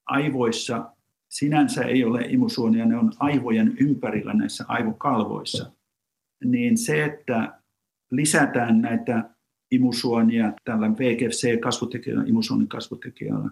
[0.06, 0.92] aivoissa
[1.30, 5.72] sinänsä ei ole imusuonia, ne on aivojen ympärillä näissä aivokalvoissa,
[6.44, 7.62] niin se, että
[8.12, 9.30] lisätään näitä
[9.72, 13.50] imusuonia tällä VGC-kasvutekijällä, imusuonin kasvutekijällä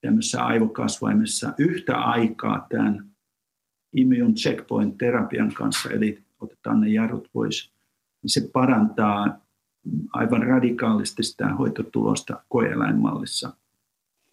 [0.00, 3.10] tämmöisessä aivokasvaimessa yhtä aikaa tämän
[3.92, 7.72] immune checkpoint-terapian kanssa, eli otetaan ne jarrut pois,
[8.22, 9.40] niin se parantaa
[10.12, 13.52] aivan radikaalisti sitä hoitotulosta koeeläinmallissa.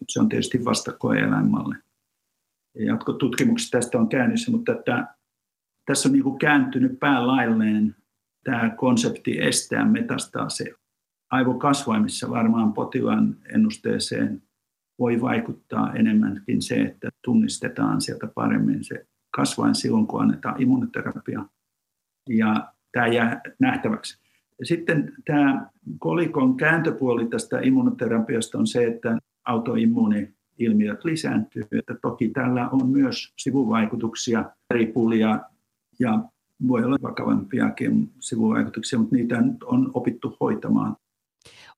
[0.08, 1.76] Se on tietysti vasta koeeläinmalle.
[2.74, 5.14] Ja jatkotutkimuksessa tästä on käynnissä, mutta että
[5.86, 7.96] tässä on niin kuin kääntynyt päälailleen
[8.44, 10.64] tämä konsepti estää metastaase.
[11.30, 14.42] Aivokasvaimissa varmaan potilaan ennusteeseen
[14.98, 21.48] voi vaikuttaa enemmänkin se, että tunnistetaan sieltä paremmin se kasvain silloin, kun annetaan immunoterapiaa.
[22.28, 24.18] Ja tämä jää nähtäväksi.
[24.62, 29.18] Sitten tämä kolikon kääntöpuoli tästä immunoterapiasta on se, että
[30.54, 31.62] autoimmuuni-ilmiöt lisääntyy.
[31.78, 35.40] Että toki tällä on myös sivuvaikutuksia, ripulia
[35.98, 36.18] ja
[36.68, 40.96] voi olla vakavampiakin sivuvaikutuksia, mutta niitä on opittu hoitamaan.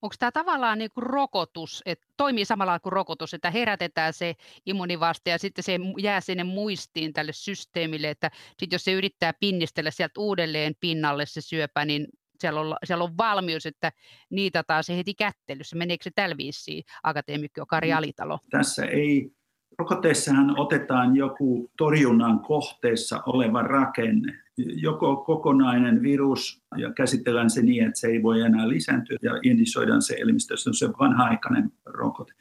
[0.02, 4.34] Onko tämä tavallaan niin kuin rokotus, että toimii samalla kuin rokotus, että herätetään se
[4.66, 9.90] immunivaste ja sitten se jää sinne muistiin tälle systeemille, että sitten jos se yrittää pinnistellä
[9.90, 12.06] sieltä uudelleen pinnalle se syöpä, niin
[12.40, 13.92] siellä on, siellä on valmius, että
[14.30, 15.76] niitä taas heti kättelyssä.
[15.76, 17.96] Meneekö se tällä viisiin, akateemikko Kari mm.
[17.96, 18.38] Alitalo?
[18.50, 19.36] Tässä ei
[19.78, 28.00] Rokotteissahan otetaan joku torjunnan kohteessa oleva rakenne, joko kokonainen virus ja käsitellään se niin, että
[28.00, 32.32] se ei voi enää lisääntyä ja indisoidaan se elimistössä, se on vanha-aikainen rokote.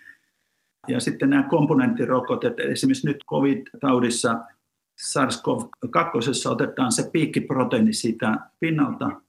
[0.87, 4.39] Ja sitten nämä komponenttirokotet, esimerkiksi nyt COVID-taudissa
[5.01, 9.21] SARS-CoV-2 otetaan se piikkiproteiini siitä pinnalta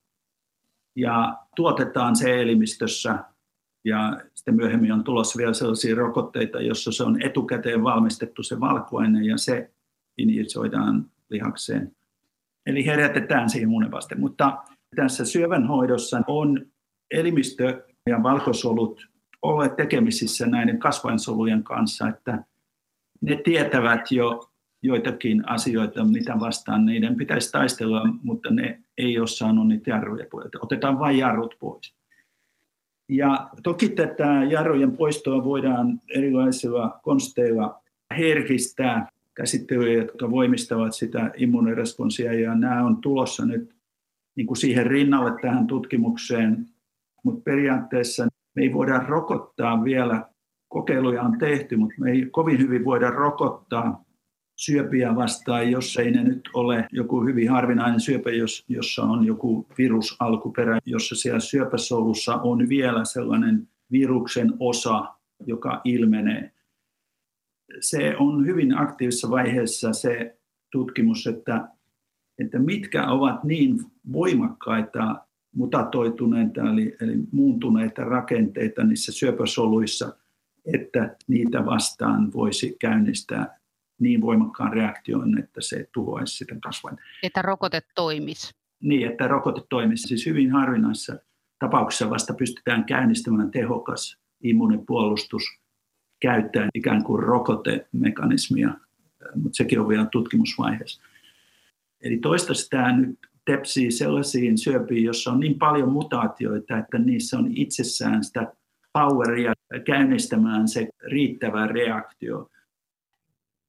[0.97, 3.19] ja tuotetaan se elimistössä
[3.85, 9.25] ja sitten myöhemmin on tulossa vielä sellaisia rokotteita, jossa se on etukäteen valmistettu se valkuaine
[9.25, 9.71] ja se
[10.19, 11.97] injisoidaan lihakseen.
[12.67, 14.15] Eli herätetään siihen immuunivaste.
[14.15, 14.63] Mutta
[14.97, 16.67] tässä syövänhoidossa on
[17.11, 19.09] elimistö ja valkosolut
[19.43, 22.45] olleet tekemisissä näiden kasvainsolujen kanssa, että
[23.21, 24.51] ne tietävät jo
[24.87, 30.47] joitakin asioita, mitä vastaan niiden pitäisi taistella, mutta ne ei ole saanut niitä jarruja pois.
[30.61, 31.95] Otetaan vain jarrut pois.
[33.09, 37.83] Ja toki tätä jarrujen poistoa voidaan erilaisilla konsteilla
[38.19, 43.77] herkistää käsittelyjä, jotka voimistavat sitä immuuniresponsia, ja nämä on tulossa nyt
[44.37, 46.67] niin kuin siihen rinnalle tähän tutkimukseen,
[47.25, 50.29] mutta periaatteessa me ei voida rokottaa vielä,
[50.69, 54.05] kokeiluja on tehty, mutta me ei kovin hyvin voida rokottaa
[54.57, 59.67] syöpiä vastaan, jos ei ne nyt ole joku hyvin harvinainen syöpä, jos, jossa on joku
[59.79, 65.15] virusalkuperä, jossa siellä syöpäsolussa on vielä sellainen viruksen osa,
[65.47, 66.53] joka ilmenee.
[67.81, 70.39] Se on hyvin aktiivisessa vaiheessa se
[70.73, 71.69] tutkimus, että,
[72.39, 73.79] että mitkä ovat niin
[74.13, 80.17] voimakkaita mutatoituneita eli, eli muuntuneita rakenteita niissä syöpäsoluissa,
[80.75, 83.56] että niitä vastaan voisi käynnistää
[83.99, 86.99] niin voimakkaan reaktion, että se tuhoaisi sitä kasvain.
[87.23, 88.55] Että rokote toimisi.
[88.81, 90.09] Niin, että rokote toimisi.
[90.09, 91.17] Siis hyvin harvinaisessa
[91.59, 95.43] tapauksessa vasta pystytään käynnistämään tehokas immunipuolustus
[96.21, 98.71] käyttäen ikään kuin rokotemekanismia,
[99.35, 101.03] mutta sekin on vielä tutkimusvaiheessa.
[102.01, 107.51] Eli toistaiseksi tämä nyt tepsii sellaisiin syöpiin, jossa on niin paljon mutaatioita, että niissä on
[107.57, 108.53] itsessään sitä
[108.93, 109.53] poweria
[109.85, 112.51] käynnistämään se riittävä reaktio.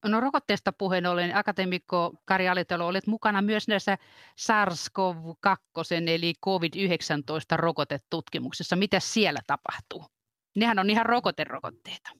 [0.06, 3.98] No rokotteesta puheen ollen, akateemikko Kari Alitalo, olet mukana myös näissä
[4.36, 8.76] SARS-CoV-2 eli COVID-19 rokotetutkimuksessa.
[8.76, 10.04] Mitä siellä tapahtuu?
[10.56, 12.10] Nehän on ihan rokoterokotteita.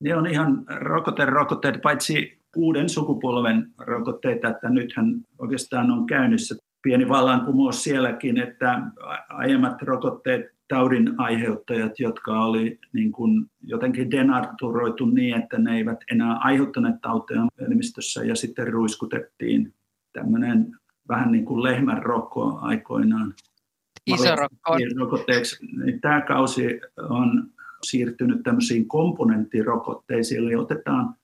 [0.00, 5.06] Ne on ihan rokoterokotteita, paitsi uuden sukupolven rokotteita, että nythän
[5.38, 8.80] oikeastaan on käynnissä pieni vallankumous sielläkin, että
[9.28, 16.36] aiemmat rokotteet taudin aiheuttajat, jotka oli niin kuin jotenkin denaturoitu niin, että ne eivät enää
[16.38, 19.74] aiheuttaneet tauteja elimistössä ja sitten ruiskutettiin
[20.12, 20.76] tämmöinen
[21.08, 23.34] vähän niin kuin lehmän rokko aikoinaan.
[24.06, 24.76] Iso rokko.
[25.84, 27.50] Niin tämä kausi on
[27.82, 31.14] siirtynyt tämmöisiin komponenttirokotteisiin, eli otetaan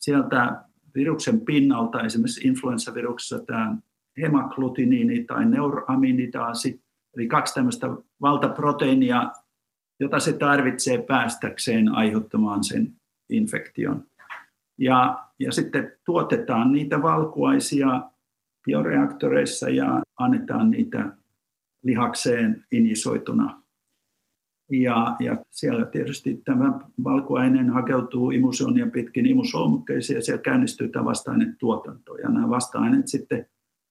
[0.00, 0.62] sieltä
[0.94, 3.76] viruksen pinnalta, esimerkiksi influenssaviruksessa tämä
[4.20, 6.80] hemaglutiniini tai neuroaminidaasi,
[7.16, 7.86] Eli kaksi tämmöistä
[8.20, 9.32] valtaproteiinia,
[10.00, 12.92] jota se tarvitsee päästäkseen aiheuttamaan sen
[13.30, 14.04] infektion.
[14.78, 18.02] Ja, ja sitten tuotetaan niitä valkuaisia
[18.64, 21.16] bioreaktoreissa ja annetaan niitä
[21.82, 23.62] lihakseen injisoituna.
[24.70, 32.16] Ja, ja siellä tietysti tämä valkuainen hakeutuu imusonia pitkin imusolmukkeisiin ja siellä käynnistyy tämä vasta-ainetuotanto.
[32.16, 33.46] Ja nämä vasta-aineet sitten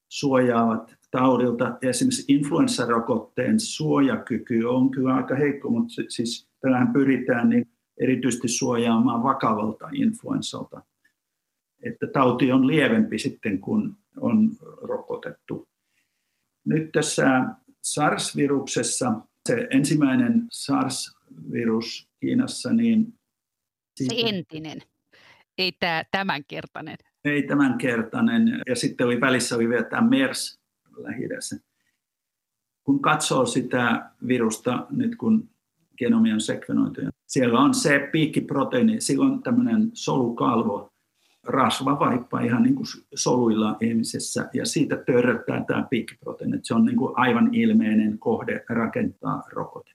[0.10, 1.78] suojaavat taudilta.
[1.82, 7.70] Esimerkiksi influenssarokotteen suojakyky on kyllä aika heikko, mutta siis täällähän pyritään niin
[8.02, 10.82] erityisesti suojaamaan vakavalta influenssalta.
[11.84, 15.68] Että tauti on lievempi sitten, kun on rokotettu.
[16.66, 17.46] Nyt tässä
[17.82, 19.14] SARS-viruksessa,
[19.50, 23.14] se ensimmäinen SARS-virus Kiinassa, niin...
[23.96, 24.82] Se entinen,
[25.58, 26.98] ei tämä tämänkertainen.
[27.26, 28.62] Ei tämänkertainen.
[28.68, 30.60] Ja sitten oli välissä oli vielä tämä MERS
[30.98, 31.30] lähi
[32.84, 35.50] Kun katsoo sitä virusta nyt, kun
[35.98, 40.94] genomi on sekvenoitu, siellä on se piikkiproteiini, sillä on tämmöinen solukalvo,
[41.44, 46.60] rasvavaippa ihan niin kuin soluilla ihmisessä ja siitä törröttää tämä piikkiproteiini.
[46.64, 49.92] Se on niin kuin aivan ilmeinen kohde rakentaa rokote.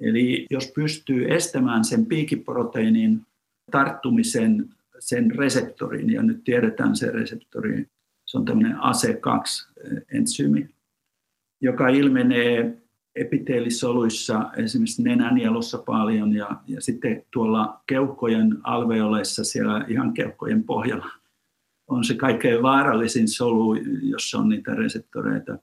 [0.00, 3.26] Eli jos pystyy estämään sen piikiproteiinin
[3.70, 4.68] tarttumisen
[4.98, 7.86] sen reseptorin, ja nyt tiedetään se reseptori,
[8.32, 10.68] se on tämmöinen AC2-ensyymi,
[11.60, 12.82] joka ilmenee
[13.14, 21.10] epiteelisoluissa, esimerkiksi nenänielussa paljon ja, ja sitten tuolla keuhkojen alveoleissa siellä ihan keuhkojen pohjalla
[21.88, 25.58] on se kaikkein vaarallisin solu, jossa on niitä reseptoreita.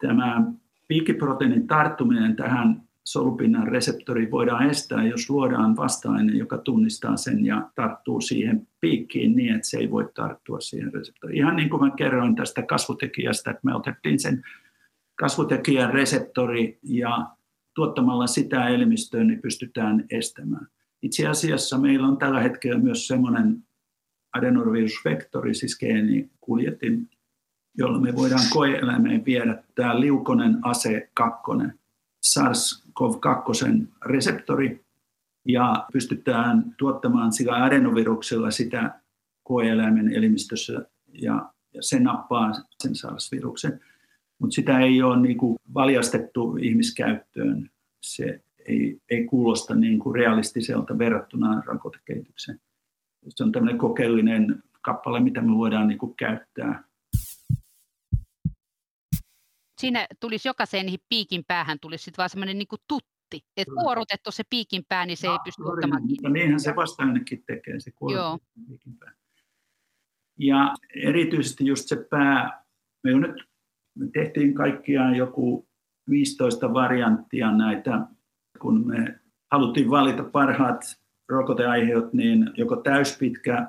[0.00, 0.52] Tämä
[0.88, 8.20] piikkiproteiinin tarttuminen tähän solupinnan reseptoriin voidaan estää, jos luodaan vasta-aine, joka tunnistaa sen ja tarttuu
[8.20, 11.38] siihen piikkiin niin, että se ei voi tarttua siihen reseptoriin.
[11.38, 14.42] Ihan niin kuin mä kerroin tästä kasvutekijästä, että me otettiin sen
[15.14, 17.26] kasvutekijän reseptori ja
[17.74, 20.66] tuottamalla sitä elimistöön niin pystytään estämään.
[21.02, 23.64] Itse asiassa meillä on tällä hetkellä myös semmoinen
[24.32, 27.10] adenovirusvektori, siis geenikuljetin,
[27.78, 31.42] jolla me voidaan koeeläimeen viedä tämä liukonen ase 2,
[32.90, 34.84] SARS-CoV-2 reseptori,
[35.44, 39.00] ja pystytään tuottamaan sillä adenoviruksella sitä
[39.42, 43.80] koeeläimen elimistössä, ja, ja se nappaa sen SARS-viruksen
[44.40, 47.70] mutta sitä ei ole niin kuin valjastettu ihmiskäyttöön.
[48.02, 52.60] Se ei, ei kuulosta niin kuin realistiselta verrattuna rokotekehitykseen.
[53.28, 56.84] Se on tämmöinen kokeellinen kappale, mitä me voidaan niin kuin käyttää.
[59.80, 63.44] Siinä tulisi jokaisen piikin päähän tulisi sitten vaan semmoinen niin tutti.
[63.56, 66.30] Että kuorutettu se piikin pää, niin se no, ei pysty ottamaan kiinni.
[66.30, 67.92] Niinhän se vasta ainakin tekee, se
[68.68, 69.12] piikin pää.
[70.38, 72.64] Ja erityisesti just se pää,
[73.04, 73.50] me nyt
[73.98, 75.68] me tehtiin kaikkiaan joku
[76.10, 78.00] 15 varianttia näitä,
[78.60, 79.20] kun me
[79.52, 80.80] haluttiin valita parhaat
[81.28, 83.68] rokoteaiheut, niin joko täyspitkä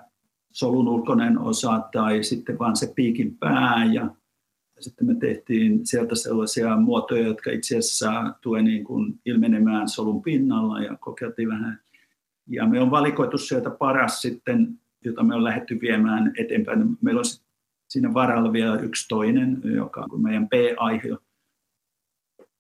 [0.52, 4.15] solun ulkoinen osa tai sitten vaan se piikin pää ja
[4.82, 10.82] sitten me tehtiin sieltä sellaisia muotoja, jotka itse asiassa tulee niin kuin ilmenemään solun pinnalla
[10.82, 11.80] ja kokeiltiin vähän.
[12.48, 16.98] Ja me on valikoitu sieltä paras sitten, jota me on lähdetty viemään eteenpäin.
[17.02, 17.26] Meillä on
[17.89, 21.17] siinä varalla vielä yksi toinen, joka on meidän B-aihe.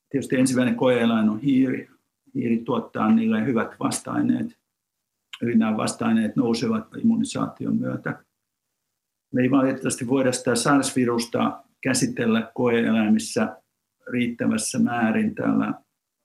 [0.09, 1.89] Tietysti ensimmäinen koeeläin on hiiri.
[2.35, 4.57] Hiiri tuottaa niille hyvät vasta-aineet.
[5.41, 8.23] Eli nämä vasta-aineet nousevat immunisaation myötä.
[9.33, 13.57] Me ei valitettavasti voida sitä SARS-virusta käsitellä koeeläimissä
[14.11, 15.73] riittävässä määrin täällä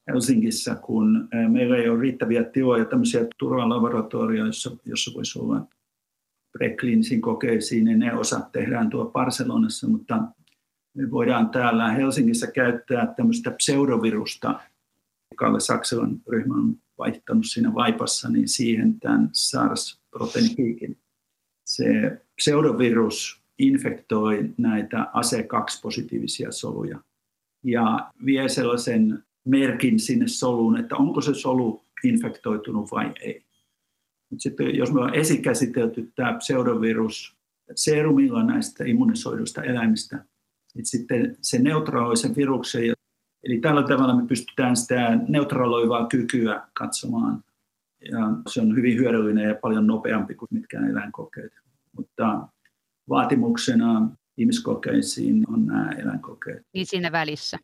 [0.09, 5.67] Helsingissä, kun meillä ei ole riittäviä tiloja, tämmöisiä turvalaboratorioissa, joissa voisi olla
[6.53, 10.23] prekliinisiin kokeisiin, niin ne osat tehdään tuo Barcelonassa, mutta
[10.95, 14.61] me voidaan täällä Helsingissä käyttää tämmöistä pseudovirusta.
[15.37, 20.97] Kalle Sakselan ryhmä on vaihtanut siinä vaipassa, niin siihen tämän SARS-proteiinipiikin.
[21.67, 21.85] Se
[22.37, 26.99] pseudovirus infektoi näitä ACE2-positiivisia soluja
[27.65, 33.45] ja vie sellaisen merkin sinne soluun, että onko se solu infektoitunut vai ei.
[34.31, 37.37] Mutta sitten jos me on esikäsitelty tämä pseudovirus
[37.75, 40.25] serumilla näistä immunisoiduista eläimistä,
[40.75, 42.83] niin sitten se neutraloi sen viruksen.
[43.45, 47.45] Eli tällä tavalla me pystytään sitä neutraloivaa kykyä katsomaan.
[48.11, 51.53] Ja se on hyvin hyödyllinen ja paljon nopeampi kuin mitkään eläinkokeet.
[51.97, 52.49] Mutta
[53.09, 56.63] vaatimuksena ihmiskokeisiin on nämä eläinkokeet.
[56.75, 57.59] Niin siinä välissä.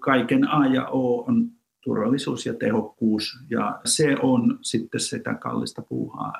[0.00, 1.50] Kaiken A ja O on
[1.84, 6.32] turvallisuus ja tehokkuus, ja se on sitten sitä kallista puuhaa.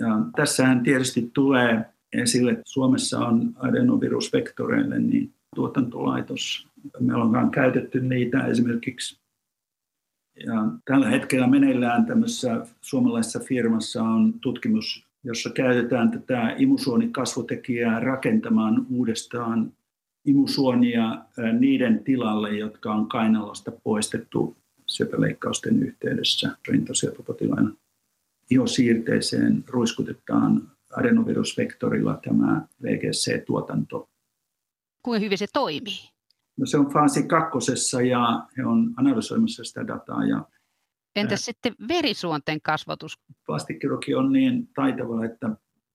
[0.00, 6.68] Ja tässähän tietysti tulee esille, että Suomessa on adenovirusvektoreille niin tuotantolaitos.
[7.00, 9.20] Me ollaan käytetty niitä esimerkiksi
[10.46, 19.72] ja tällä hetkellä meneillään tämmöisessä suomalaisessa firmassa on tutkimus, jossa käytetään tätä imusuonikasvutekijää rakentamaan uudestaan
[20.24, 21.24] imusuonia
[21.58, 24.56] niiden tilalle, jotka on kainalosta poistettu
[24.86, 27.70] syöpäleikkausten yhteydessä rintasyöpäpotilaina.
[28.50, 34.08] Ihosiirteeseen ruiskutetaan adenovirusvektorilla tämä VGC-tuotanto.
[35.02, 36.10] Kuinka hyvin se toimii?
[36.56, 40.24] No se on faasi kakkosessa ja he on analysoimassa sitä dataa.
[40.24, 40.44] Ja
[41.16, 43.18] Entäs sitten verisuonten kasvatus?
[43.46, 45.50] Plastikkiroki on niin taitava, että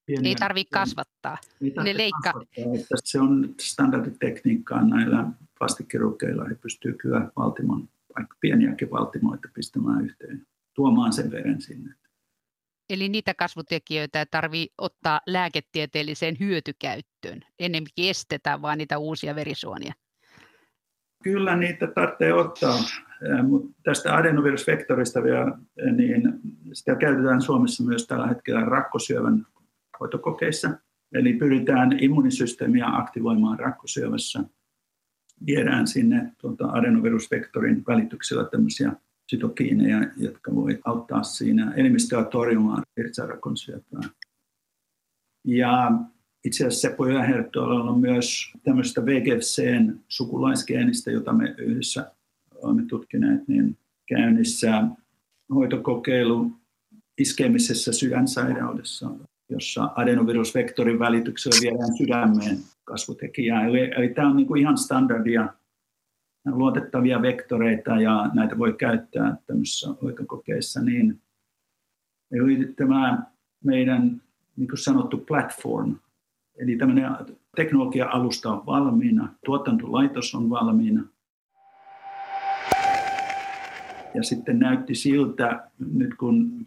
[0.06, 1.38] pieniä, ei tarvitse kasvattaa.
[1.62, 2.34] Ei ne leikka...
[2.34, 5.26] kasvattaa, että se on standarditekniikkaa näillä
[5.60, 6.46] plastikkirukeilla.
[6.46, 11.94] He pystyvät kyllä valtimon, vaikka pieniäkin valtimoita pistämään yhteen, tuomaan sen veren sinne.
[12.90, 17.42] Eli niitä kasvutekijöitä ei tarvitse ottaa lääketieteelliseen hyötykäyttöön.
[17.60, 19.94] Enemmänkin estetään vaan niitä uusia verisuonia.
[21.24, 22.78] Kyllä niitä tarvitsee ottaa,
[23.44, 25.58] mutta tästä adenovirusvektorista vielä,
[25.96, 26.34] niin
[26.74, 29.48] sitä käytetään Suomessa myös tällä hetkellä rakkosyövän
[30.00, 30.72] hoitokokeissa.
[31.14, 34.44] Eli pyritään immunisysteemiä aktivoimaan rakkosyövässä.
[35.46, 38.94] Viedään sinne tuota adenovirusvektorin välityksellä tämmöisiä
[39.32, 44.02] sytokiineja, jotka voi auttaa siinä elimistöä torjumaan virtsarakon syöpää.
[45.46, 45.92] Ja
[46.46, 47.04] itse asiassa Seppo
[47.64, 52.12] on myös tämmöistä VGFCn sukulaisgeenistä, jota me yhdessä
[52.56, 54.84] olemme tutkineet, niin käynnissä
[55.54, 56.52] hoitokokeilu
[57.18, 59.10] iskemisessä sydänsairaudessa,
[59.50, 63.66] jossa adenovirusvektorin välityksellä viedään sydämeen kasvutekijää.
[63.66, 65.54] Eli, eli tämä on niin kuin ihan standardia
[66.46, 71.22] luotettavia vektoreita ja näitä voi käyttää tämmöisissä hoitokokeissa, niin
[72.32, 73.24] eli tämä
[73.64, 74.22] meidän
[74.56, 75.96] niin kuin sanottu platform,
[76.58, 77.12] eli tämmöinen
[77.56, 81.04] teknologia-alusta on valmiina, tuotantolaitos on valmiina.
[84.14, 86.66] Ja sitten näytti siltä, nyt kun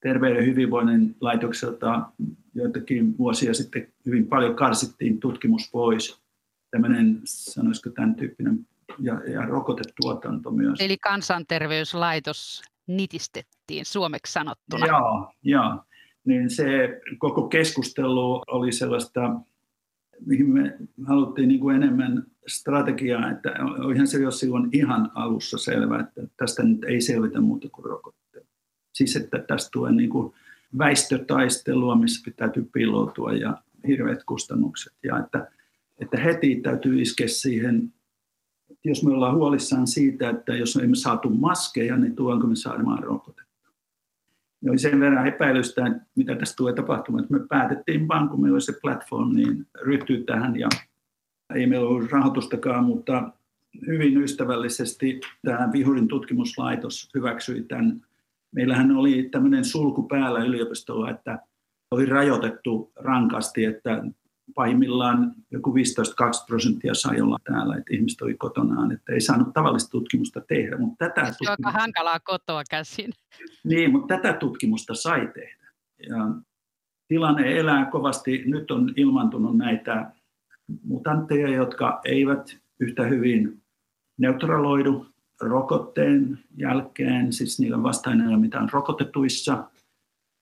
[0.00, 2.10] Terveyden hyvinvoinnin laitokselta
[2.54, 6.20] joitakin vuosia sitten hyvin paljon karsittiin tutkimus pois,
[6.70, 8.66] tämmöinen, sanoisiko tämän tyyppinen
[8.98, 10.80] ja, ja rokotetuotanto myös.
[10.80, 14.86] Eli kansanterveyslaitos nitistettiin suomeksi sanottuna.
[14.86, 15.84] Joo, joo.
[16.24, 19.40] Niin se koko keskustelu oli sellaista,
[20.26, 26.00] mihin me haluttiin niin kuin enemmän strategiaa, että olihan se jo silloin ihan alussa selvä,
[26.00, 28.46] että tästä nyt ei selvitä muuta kuin rokotteet.
[28.92, 30.34] Siis että tästä tulee niin kuin
[30.78, 34.92] väistötaistelua, missä pitää piiloutua ja hirveät kustannukset.
[35.02, 35.50] Ja että,
[35.98, 37.92] että heti täytyy iskeä siihen
[38.84, 43.49] jos me ollaan huolissaan siitä, että jos emme saatu maskeja, niin tuonko me saamaan rokotetta.
[44.68, 48.60] Oli sen verran epäilystä, mitä tässä tulee tapahtumaan, että me päätettiin vaan, kun meillä oli
[48.60, 50.68] se platform, niin ryhtyä tähän ja
[51.54, 53.32] ei meillä ollut rahoitustakaan, mutta
[53.86, 58.02] hyvin ystävällisesti tämä Vihurin tutkimuslaitos hyväksyi tämän.
[58.52, 61.38] Meillähän oli tämmöinen sulku päällä yliopistolla, että
[61.90, 64.04] oli rajoitettu rankasti, että
[64.54, 65.74] pahimmillaan joku 15-20
[66.46, 70.78] prosenttia sai olla täällä, että ihmiset oli kotonaan, että ei saanut tavallista tutkimusta tehdä.
[70.78, 73.10] Mutta tätä Se tutkimusta, aika hankalaa kotoa käsin.
[73.64, 75.70] Niin, mutta tätä tutkimusta sai tehdä.
[76.08, 76.28] Ja
[77.08, 78.42] tilanne elää kovasti.
[78.46, 80.10] Nyt on ilmantunut näitä
[80.84, 83.62] mutantteja, jotka eivät yhtä hyvin
[84.18, 85.06] neutraloidu
[85.40, 89.64] rokotteen jälkeen, siis niillä vastainen ei ole mitään rokotetuissa,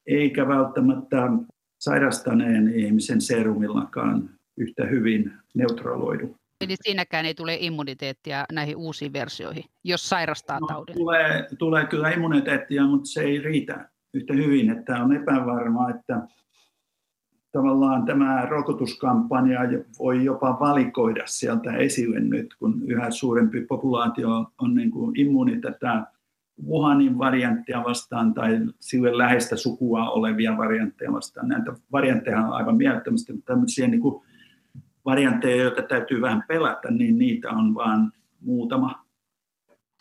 [0.07, 1.31] eikä välttämättä
[1.79, 6.37] sairastaneen ihmisen serumillakaan yhtä hyvin neutraloidu.
[6.61, 10.95] Eli siinäkään ei tule immuniteettia näihin uusiin versioihin, jos sairastaa no, taudin?
[10.95, 14.71] Tulee, tulee kyllä immuniteettia, mutta se ei riitä yhtä hyvin.
[14.71, 16.23] Että on epävarmaa, että
[17.53, 19.61] tavallaan tämä rokotuskampanja
[19.99, 26.07] voi jopa valikoida sieltä esille nyt, kun yhä suurempi populaatio on niin kuin immuuni tätä
[26.67, 31.49] Wuhanin varianttia vastaan tai sille läheistä sukua olevia variantteja vastaan.
[31.49, 34.25] Näitä variantteja on aivan mielettömästi, mutta tämmöisiä niin kuin
[35.05, 39.08] variantteja, joita täytyy vähän pelätä, niin niitä on vain muutama.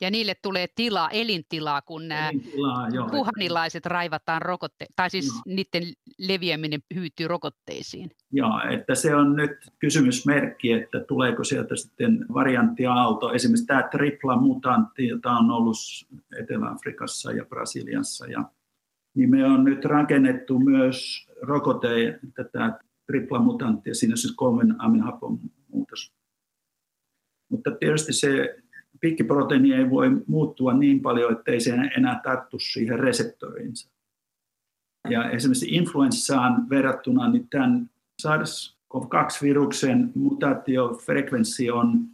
[0.01, 5.41] Ja niille tulee tilaa, elintilaa, kun nämä elintilaa, puhanilaiset raivataan rokotte, tai siis no.
[5.45, 5.83] niiden
[6.17, 8.11] leviäminen hyytyy rokotteisiin.
[8.31, 13.33] Joo, että se on nyt kysymysmerkki, että tuleeko sieltä sitten varianttiaalto.
[13.33, 15.77] Esimerkiksi tämä tripla mutantti, jota on ollut
[16.39, 18.27] Etelä-Afrikassa ja Brasiliassa.
[18.27, 18.43] Ja,
[19.15, 25.39] niin me on nyt rakennettu myös rokote, tätä tripla mutanttia, siinä on siis kolmen aminhapon
[25.67, 26.13] muutos.
[27.49, 28.55] Mutta tietysti se
[28.99, 33.89] pikkiproteiini ei voi muuttua niin paljon, että ei se enää tarttu siihen reseptoriinsa.
[35.09, 37.89] Ja esimerkiksi influenssaan verrattuna niin tämän
[38.21, 42.05] SARS-CoV-2-viruksen mutaatiofrekvenssi on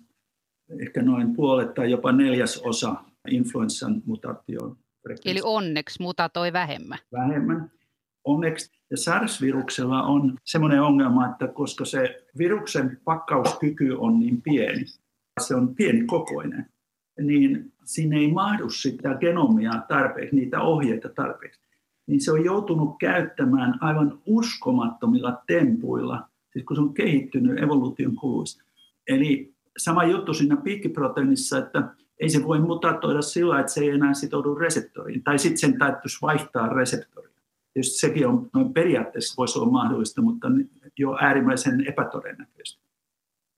[0.80, 2.96] ehkä noin puolet tai jopa neljäsosa
[3.28, 4.78] influenssan mutaation
[5.26, 7.00] Eli onneksi mutatoi vähemmän.
[7.12, 7.72] Vähemmän.
[8.24, 8.72] Onneksi.
[8.92, 14.86] Ja SARS-viruksella on semmoinen ongelma, että koska se viruksen pakkauskyky on niin pieni,
[15.42, 16.73] se on pieni kokoinen,
[17.22, 21.62] niin sinne ei mahdu sitä genomia tarpeeksi, niitä ohjeita tarpeeksi.
[22.08, 28.64] Niin se on joutunut käyttämään aivan uskomattomilla tempuilla, siis kun se on kehittynyt evoluution kuluissa,
[29.08, 31.90] Eli sama juttu siinä piikkiproteiinissa, että
[32.20, 36.18] ei se voi mutatoida sillä, että se ei enää sitoudu reseptoriin, tai sitten sen täytyisi
[36.22, 37.34] vaihtaa reseptoria.
[37.74, 40.48] Tietysti sekin on noin periaatteessa voisi olla mahdollista, mutta
[41.00, 42.82] jo äärimmäisen epätodennäköistä.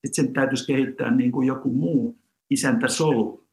[0.06, 2.18] Sitten sen täytyisi kehittää niin kuin joku muu
[2.50, 3.45] isäntäsolu.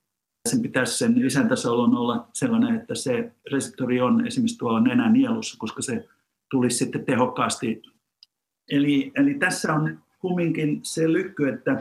[0.50, 6.08] Sen pitäisi sen isäntäsolun olla sellainen, että se reseptori on esimerkiksi tuolla nenänielussa, koska se
[6.52, 7.82] tulisi sitten tehokkaasti.
[8.72, 11.72] Eli, eli tässä on kumminkin se lykky, että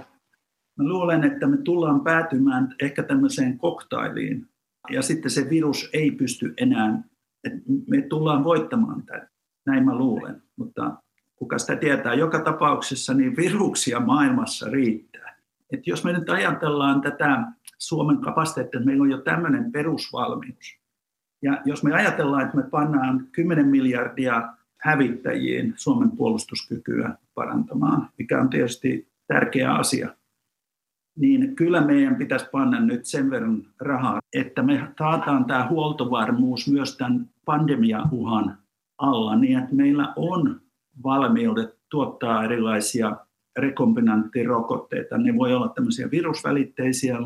[0.78, 4.48] mä luulen, että me tullaan päätymään ehkä tämmöiseen koktailiin,
[4.90, 7.02] ja sitten se virus ei pysty enää,
[7.44, 9.28] että me tullaan voittamaan tämän.
[9.66, 10.96] Näin mä luulen, mutta
[11.36, 12.14] kuka sitä tietää.
[12.14, 15.21] Joka tapauksessa niin viruksia maailmassa riittää.
[15.72, 17.42] Et jos me nyt ajatellaan tätä
[17.78, 20.78] Suomen kapasiteettia, että meillä on jo tämmöinen perusvalmius.
[21.42, 28.50] Ja jos me ajatellaan, että me pannaan 10 miljardia hävittäjiin Suomen puolustuskykyä parantamaan, mikä on
[28.50, 30.08] tietysti tärkeä asia,
[31.16, 36.96] niin kyllä meidän pitäisi panna nyt sen verran rahaa, että me taataan tämä huoltovarmuus myös
[36.96, 38.58] tämän pandemiauhan
[38.98, 40.60] alla, niin että meillä on
[41.04, 43.16] valmiudet tuottaa erilaisia
[43.56, 45.18] rekombinanttirokotteita.
[45.18, 47.16] Ne voi olla tämmöisiä virusvälitteisiä,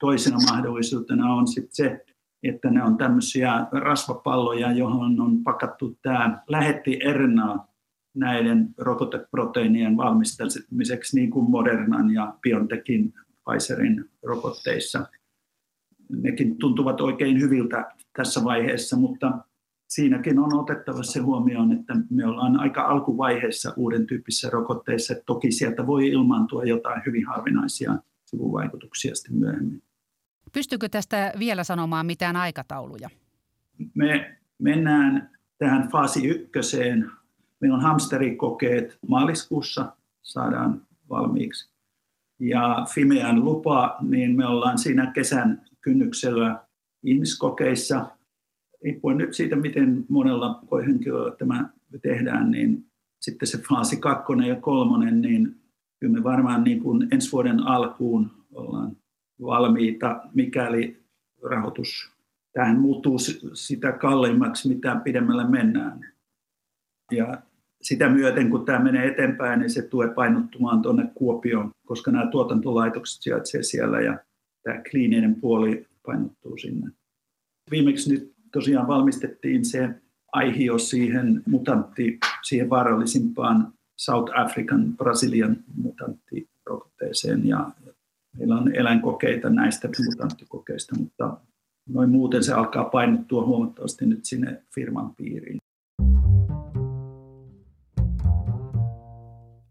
[0.00, 2.04] toisena mahdollisuutena on sitten se,
[2.42, 7.66] että ne on tämmöisiä rasvapalloja, johon on pakattu tämä lähetti RNA
[8.14, 13.12] näiden rokoteproteiinien valmistamiseksi, niin kuin Modernan ja BioNTechin
[13.44, 15.06] Pfizerin rokotteissa.
[16.08, 19.38] Nekin tuntuvat oikein hyviltä tässä vaiheessa, mutta
[19.94, 25.14] siinäkin on otettava se huomioon, että me ollaan aika alkuvaiheessa uuden tyyppisissä rokotteissa.
[25.26, 29.82] Toki sieltä voi ilmaantua jotain hyvin harvinaisia sivuvaikutuksia sitten myöhemmin.
[30.52, 33.08] Pystyykö tästä vielä sanomaan mitään aikatauluja?
[33.94, 37.10] Me mennään tähän faasi ykköseen.
[37.60, 41.72] Meillä on hamsterikokeet maaliskuussa, saadaan valmiiksi.
[42.38, 46.64] Ja Fimean lupa, niin me ollaan siinä kesän kynnyksellä
[47.04, 48.06] ihmiskokeissa.
[48.84, 51.70] Riippuen nyt siitä, miten monella koehenkilöllä tämä
[52.02, 52.86] tehdään, niin
[53.20, 55.60] sitten se faasi kakkonen ja kolmonen, niin
[56.00, 58.96] kyllä me varmaan niin kuin ensi vuoden alkuun ollaan
[59.40, 61.02] valmiita, mikäli
[61.42, 62.12] rahoitus
[62.52, 63.18] tähän muuttuu
[63.54, 66.12] sitä kalliimmaksi, mitä pidemmälle mennään.
[67.12, 67.42] Ja
[67.82, 73.22] sitä myöten, kun tämä menee eteenpäin, niin se tulee painottumaan tuonne Kuopioon, koska nämä tuotantolaitokset
[73.22, 74.18] sijaitsevat siellä ja
[74.62, 76.90] tämä kliininen puoli painottuu sinne.
[77.70, 79.88] Viimeksi nyt tosiaan valmistettiin se
[80.32, 87.70] aihio siihen mutantti, siihen vaarallisimpaan South African, Brasilian mutanttirokotteeseen ja
[88.38, 91.36] Meillä on eläinkokeita näistä mutanttikokeista, mutta
[91.88, 95.58] noin muuten se alkaa painottua huomattavasti nyt sinne firman piiriin.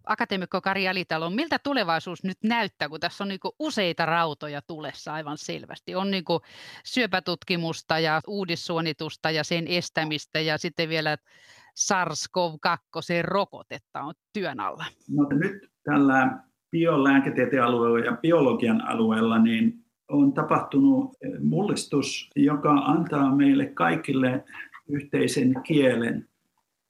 [0.06, 5.38] Akateemikko Kari Alitalo, miltä tulevaisuus nyt näyttää, kun tässä on niin useita rautoja tulessa aivan
[5.38, 5.96] selvästi?
[5.96, 6.24] On niin
[6.86, 11.18] syöpätutkimusta ja uudissuonitusta ja sen estämistä ja sitten vielä
[11.76, 14.86] SARS-CoV-2 rokotetta on työn alla.
[15.10, 16.38] No, nyt tällä
[16.72, 24.44] biolääketieteen alueella ja biologian alueella, niin on tapahtunut mullistus, joka antaa meille kaikille
[24.88, 26.30] yhteisen kielen.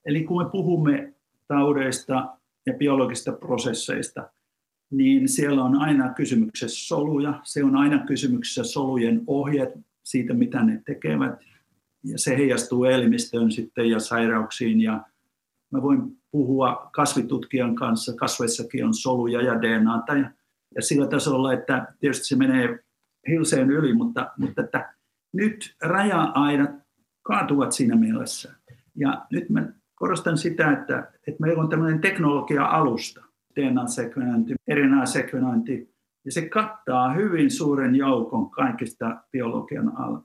[0.06, 1.14] Eli kun me puhumme
[1.48, 4.30] taudeista ja biologisista prosesseista,
[4.92, 9.70] niin siellä on aina kysymyksessä soluja, se on aina kysymyksessä solujen ohjeet
[10.04, 11.40] siitä, mitä ne tekevät,
[12.04, 14.82] ja se heijastuu elimistöön sitten ja sairauksiin.
[14.82, 15.04] Ja
[15.72, 20.32] mä voin puhua kasvitutkijan kanssa, kasveissakin on soluja ja DNA, ja,
[20.76, 22.80] ja sillä tasolla, että tietysti se menee
[23.28, 24.94] hilseen yli, mutta, mutta että
[25.34, 26.72] nyt raja-aidat
[27.22, 28.54] kaatuvat siinä mielessä.
[28.96, 33.22] Ja nyt mä korostan sitä, että, että meillä on tämmöinen teknologia-alusta,
[33.56, 35.94] DNA-sekvenointi, RNA-sekvenointi,
[36.26, 40.22] ja se kattaa hyvin suuren joukon kaikista biologian al-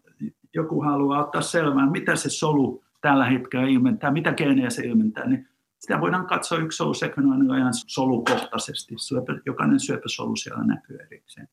[0.54, 5.48] Joku haluaa ottaa selvää, mitä se solu tällä hetkellä ilmentää, mitä geenejä se ilmentää, niin
[5.78, 8.94] sitä voidaan katsoa yksi solusekvenoinnin ajan solukohtaisesti.
[8.98, 11.48] Syöpä, jokainen syöpäsolu siellä näkyy erikseen.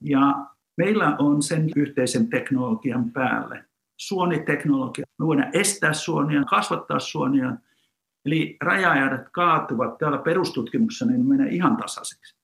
[0.00, 0.46] Ja
[0.76, 3.64] meillä on sen yhteisen teknologian päälle
[3.96, 5.04] suoniteknologia.
[5.18, 7.56] Me voidaan estää suonia, kasvattaa suonia.
[8.26, 12.36] Eli raja kaatuvat täällä perustutkimuksessa, niin menee ihan tasaiseksi.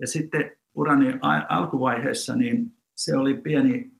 [0.00, 1.18] Ja sitten urani
[1.48, 3.90] alkuvaiheessa, niin se oli pieni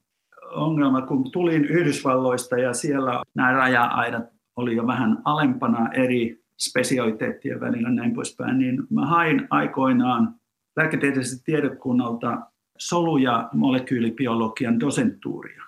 [0.51, 4.25] ongelma, kun tulin Yhdysvalloista ja siellä nämä raja-aidat
[4.57, 10.35] oli jo vähän alempana eri spesialiteettien välillä näin poispäin, niin mä hain aikoinaan
[10.77, 12.41] lääketieteelliseltä tiedekunnalta
[12.79, 15.66] solu- ja molekyylibiologian dosentuuria.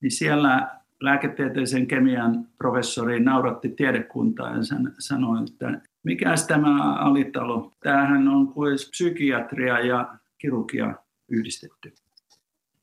[0.00, 4.62] Niin siellä lääketieteellisen kemian professori nauratti tiedekuntaa ja
[4.98, 7.72] sanoi, että Mikäs tämä alitalo?
[7.82, 10.94] Tämähän on kuin psykiatria ja kirurgia
[11.28, 11.94] yhdistetty.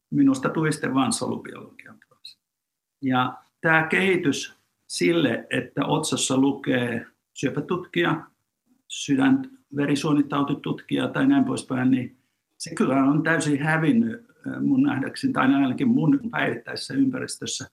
[0.09, 1.99] Minusta tuli sitten vain solubiologian
[3.01, 4.57] Ja tämä kehitys
[4.87, 8.23] sille, että otsassa lukee syöpätutkija,
[8.87, 12.17] sydän, verisuonitautitutkija tai näin poispäin, niin
[12.57, 14.26] se kyllä on täysin hävinnyt
[14.61, 17.67] mun nähdäkseni, tai ainakin mun päivittäisessä ympäristössä.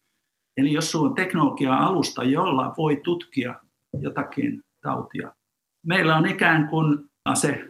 [0.56, 3.54] Eli jos sulla on teknologia-alusta, jolla voi tutkia
[4.00, 5.32] jotakin tautia.
[5.86, 7.68] Meillä on ikään kuin ase,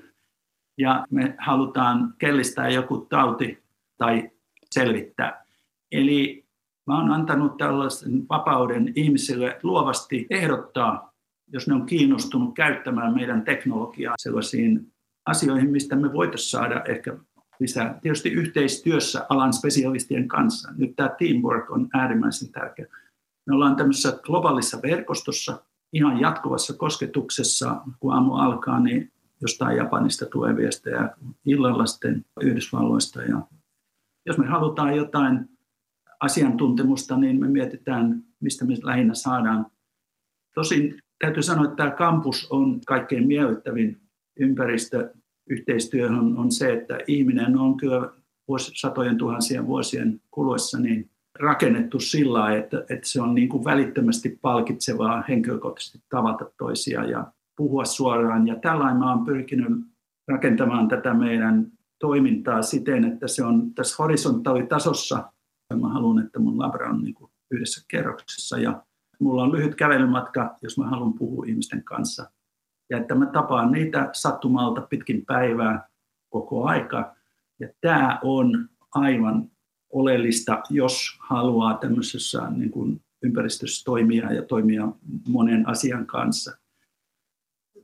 [0.79, 3.63] ja me halutaan kellistää joku tauti
[3.99, 4.31] tai
[4.71, 5.45] selvittää.
[5.93, 6.45] Eli
[6.87, 11.13] mä oon antanut tällaisen vapauden ihmisille luovasti ehdottaa,
[11.53, 14.93] jos ne on kiinnostunut käyttämään meidän teknologiaa sellaisiin
[15.27, 17.17] asioihin, mistä me voitaisiin saada ehkä
[17.61, 17.99] lisää.
[18.03, 20.69] Tietysti yhteistyössä alan spesialistien kanssa.
[20.77, 22.87] Nyt tämä teamwork on äärimmäisen tärkeä.
[23.47, 30.57] Me ollaan tämmöisessä globaalissa verkostossa, ihan jatkuvassa kosketuksessa, kun aamu alkaa, niin jostain Japanista tulee
[30.57, 31.11] viestejä
[31.47, 33.23] illalla sitten Yhdysvalloista.
[33.23, 33.43] Ja
[34.27, 35.49] jos me halutaan jotain
[36.21, 39.67] asiantuntemusta, niin me mietitään, mistä me lähinnä saadaan.
[40.55, 44.01] Tosin täytyy sanoa, että tämä kampus on kaikkein miellyttävin
[44.41, 45.15] ympäristö
[45.47, 48.11] yhteistyöhön on se, että ihminen on kyllä
[48.59, 55.25] satojen tuhansien vuosien kuluessa niin rakennettu sillä että, että se on niin kuin välittömästi palkitsevaa
[55.29, 58.47] henkilökohtaisesti tavata toisia ja puhua suoraan.
[58.47, 59.81] Ja tällainen mä olen pyrkinyt
[60.29, 61.67] rakentamaan tätä meidän
[61.99, 65.33] toimintaa siten, että se on tässä horisontaalitasossa.
[65.81, 68.83] Mä haluan, että mun labra on niin kuin yhdessä kerroksessa ja
[69.21, 72.31] mulla on lyhyt kävelymatka, jos mä haluan puhua ihmisten kanssa
[72.91, 75.89] ja että mä tapaan niitä sattumalta pitkin päivää
[76.29, 77.17] koko aika.
[77.61, 79.51] Ja tämä on aivan
[79.93, 84.89] oleellista, jos haluaa tämmöisessä niin kuin ympäristössä toimia ja toimia
[85.29, 86.59] monen asian kanssa.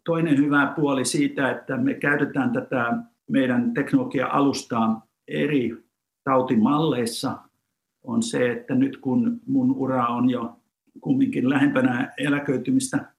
[0.04, 2.96] Toinen hyvä puoli siitä, että me käytetään tätä
[3.30, 5.84] meidän teknologia-alustaa eri
[6.24, 7.38] tautimalleissa,
[8.02, 10.60] on se, että nyt kun mun ura on jo
[11.00, 13.12] kumminkin lähempänä eläköitymistä,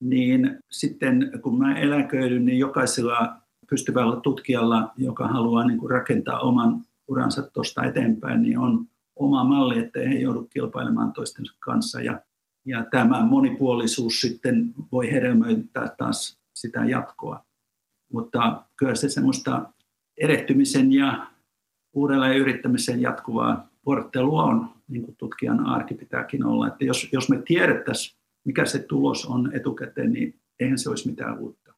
[0.00, 3.36] niin sitten kun mä eläköidyn, niin jokaisella
[3.70, 8.86] pystyvällä tutkijalla, joka haluaa niin kuin rakentaa oman uransa tuosta eteenpäin, niin on
[9.16, 12.00] oma malli, että he joudu kilpailemaan toistensa kanssa.
[12.00, 12.20] Ja,
[12.64, 17.44] ja tämä monipuolisuus sitten voi hedelmöittää taas sitä jatkoa.
[18.12, 19.72] Mutta kyllä se semmoista
[20.16, 21.26] erehtymisen ja
[21.92, 26.66] uudelleen yrittämisen jatkuvaa vuorottelua on, niin kuin tutkijan arki pitääkin olla.
[26.66, 28.17] Että jos, jos me tiedettäisiin
[28.48, 31.74] mikä se tulos on etukäteen, niin eihän se olisi mitään uutta.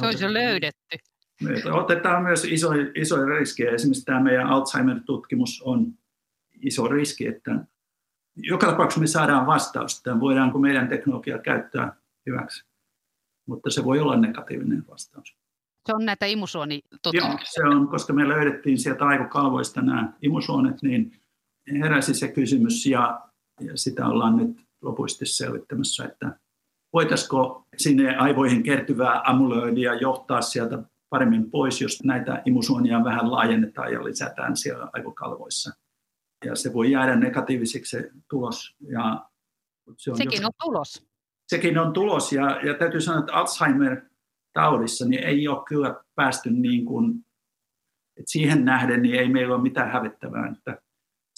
[0.00, 0.96] se olisi jo löydetty.
[1.42, 3.70] Me otetaan myös isoja, isoja riskejä.
[3.70, 5.94] Esimerkiksi tämä meidän Alzheimer-tutkimus on
[6.62, 7.64] iso riski, että
[8.36, 11.96] joka tapauksessa me saadaan vastaus, että voidaanko meidän teknologiaa käyttää
[12.26, 12.64] hyväksi.
[13.46, 15.36] Mutta se voi olla negatiivinen vastaus.
[15.86, 17.30] Se on näitä imusuonitutkimuksia.
[17.30, 21.20] Joo, se on, koska me löydettiin sieltä aivokalvoista nämä imusuonet, niin
[21.80, 23.20] heräsi se kysymys ja,
[23.60, 26.38] ja sitä ollaan nyt lopullisesti selvittämässä, että
[26.92, 34.04] voitaisiko sinne aivoihin kertyvää amyloidia johtaa sieltä paremmin pois, jos näitä imusuonia vähän laajennetaan ja
[34.04, 35.70] lisätään siellä aivokalvoissa.
[36.44, 38.76] Ja se voi jäädä negatiiviseksi se tulos.
[38.80, 39.28] Ja
[39.96, 40.44] se on Sekin jos...
[40.44, 41.06] on tulos.
[41.48, 42.32] Sekin on tulos.
[42.32, 47.24] Ja, ja täytyy sanoa, että Alzheimer-taudissa niin ei ole kyllä päästy niin kuin,
[48.16, 50.52] että siihen nähden niin ei meillä ole mitään hävettävää.
[50.56, 50.82] Että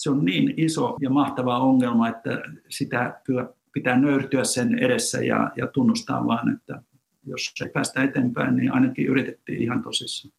[0.01, 5.51] se on niin iso ja mahtava ongelma, että sitä kyllä pitää nöyrtyä sen edessä ja,
[5.55, 6.81] ja tunnustaa vaan, että
[7.25, 10.33] jos ei päästä eteenpäin, niin ainakin yritettiin ihan tosissaan.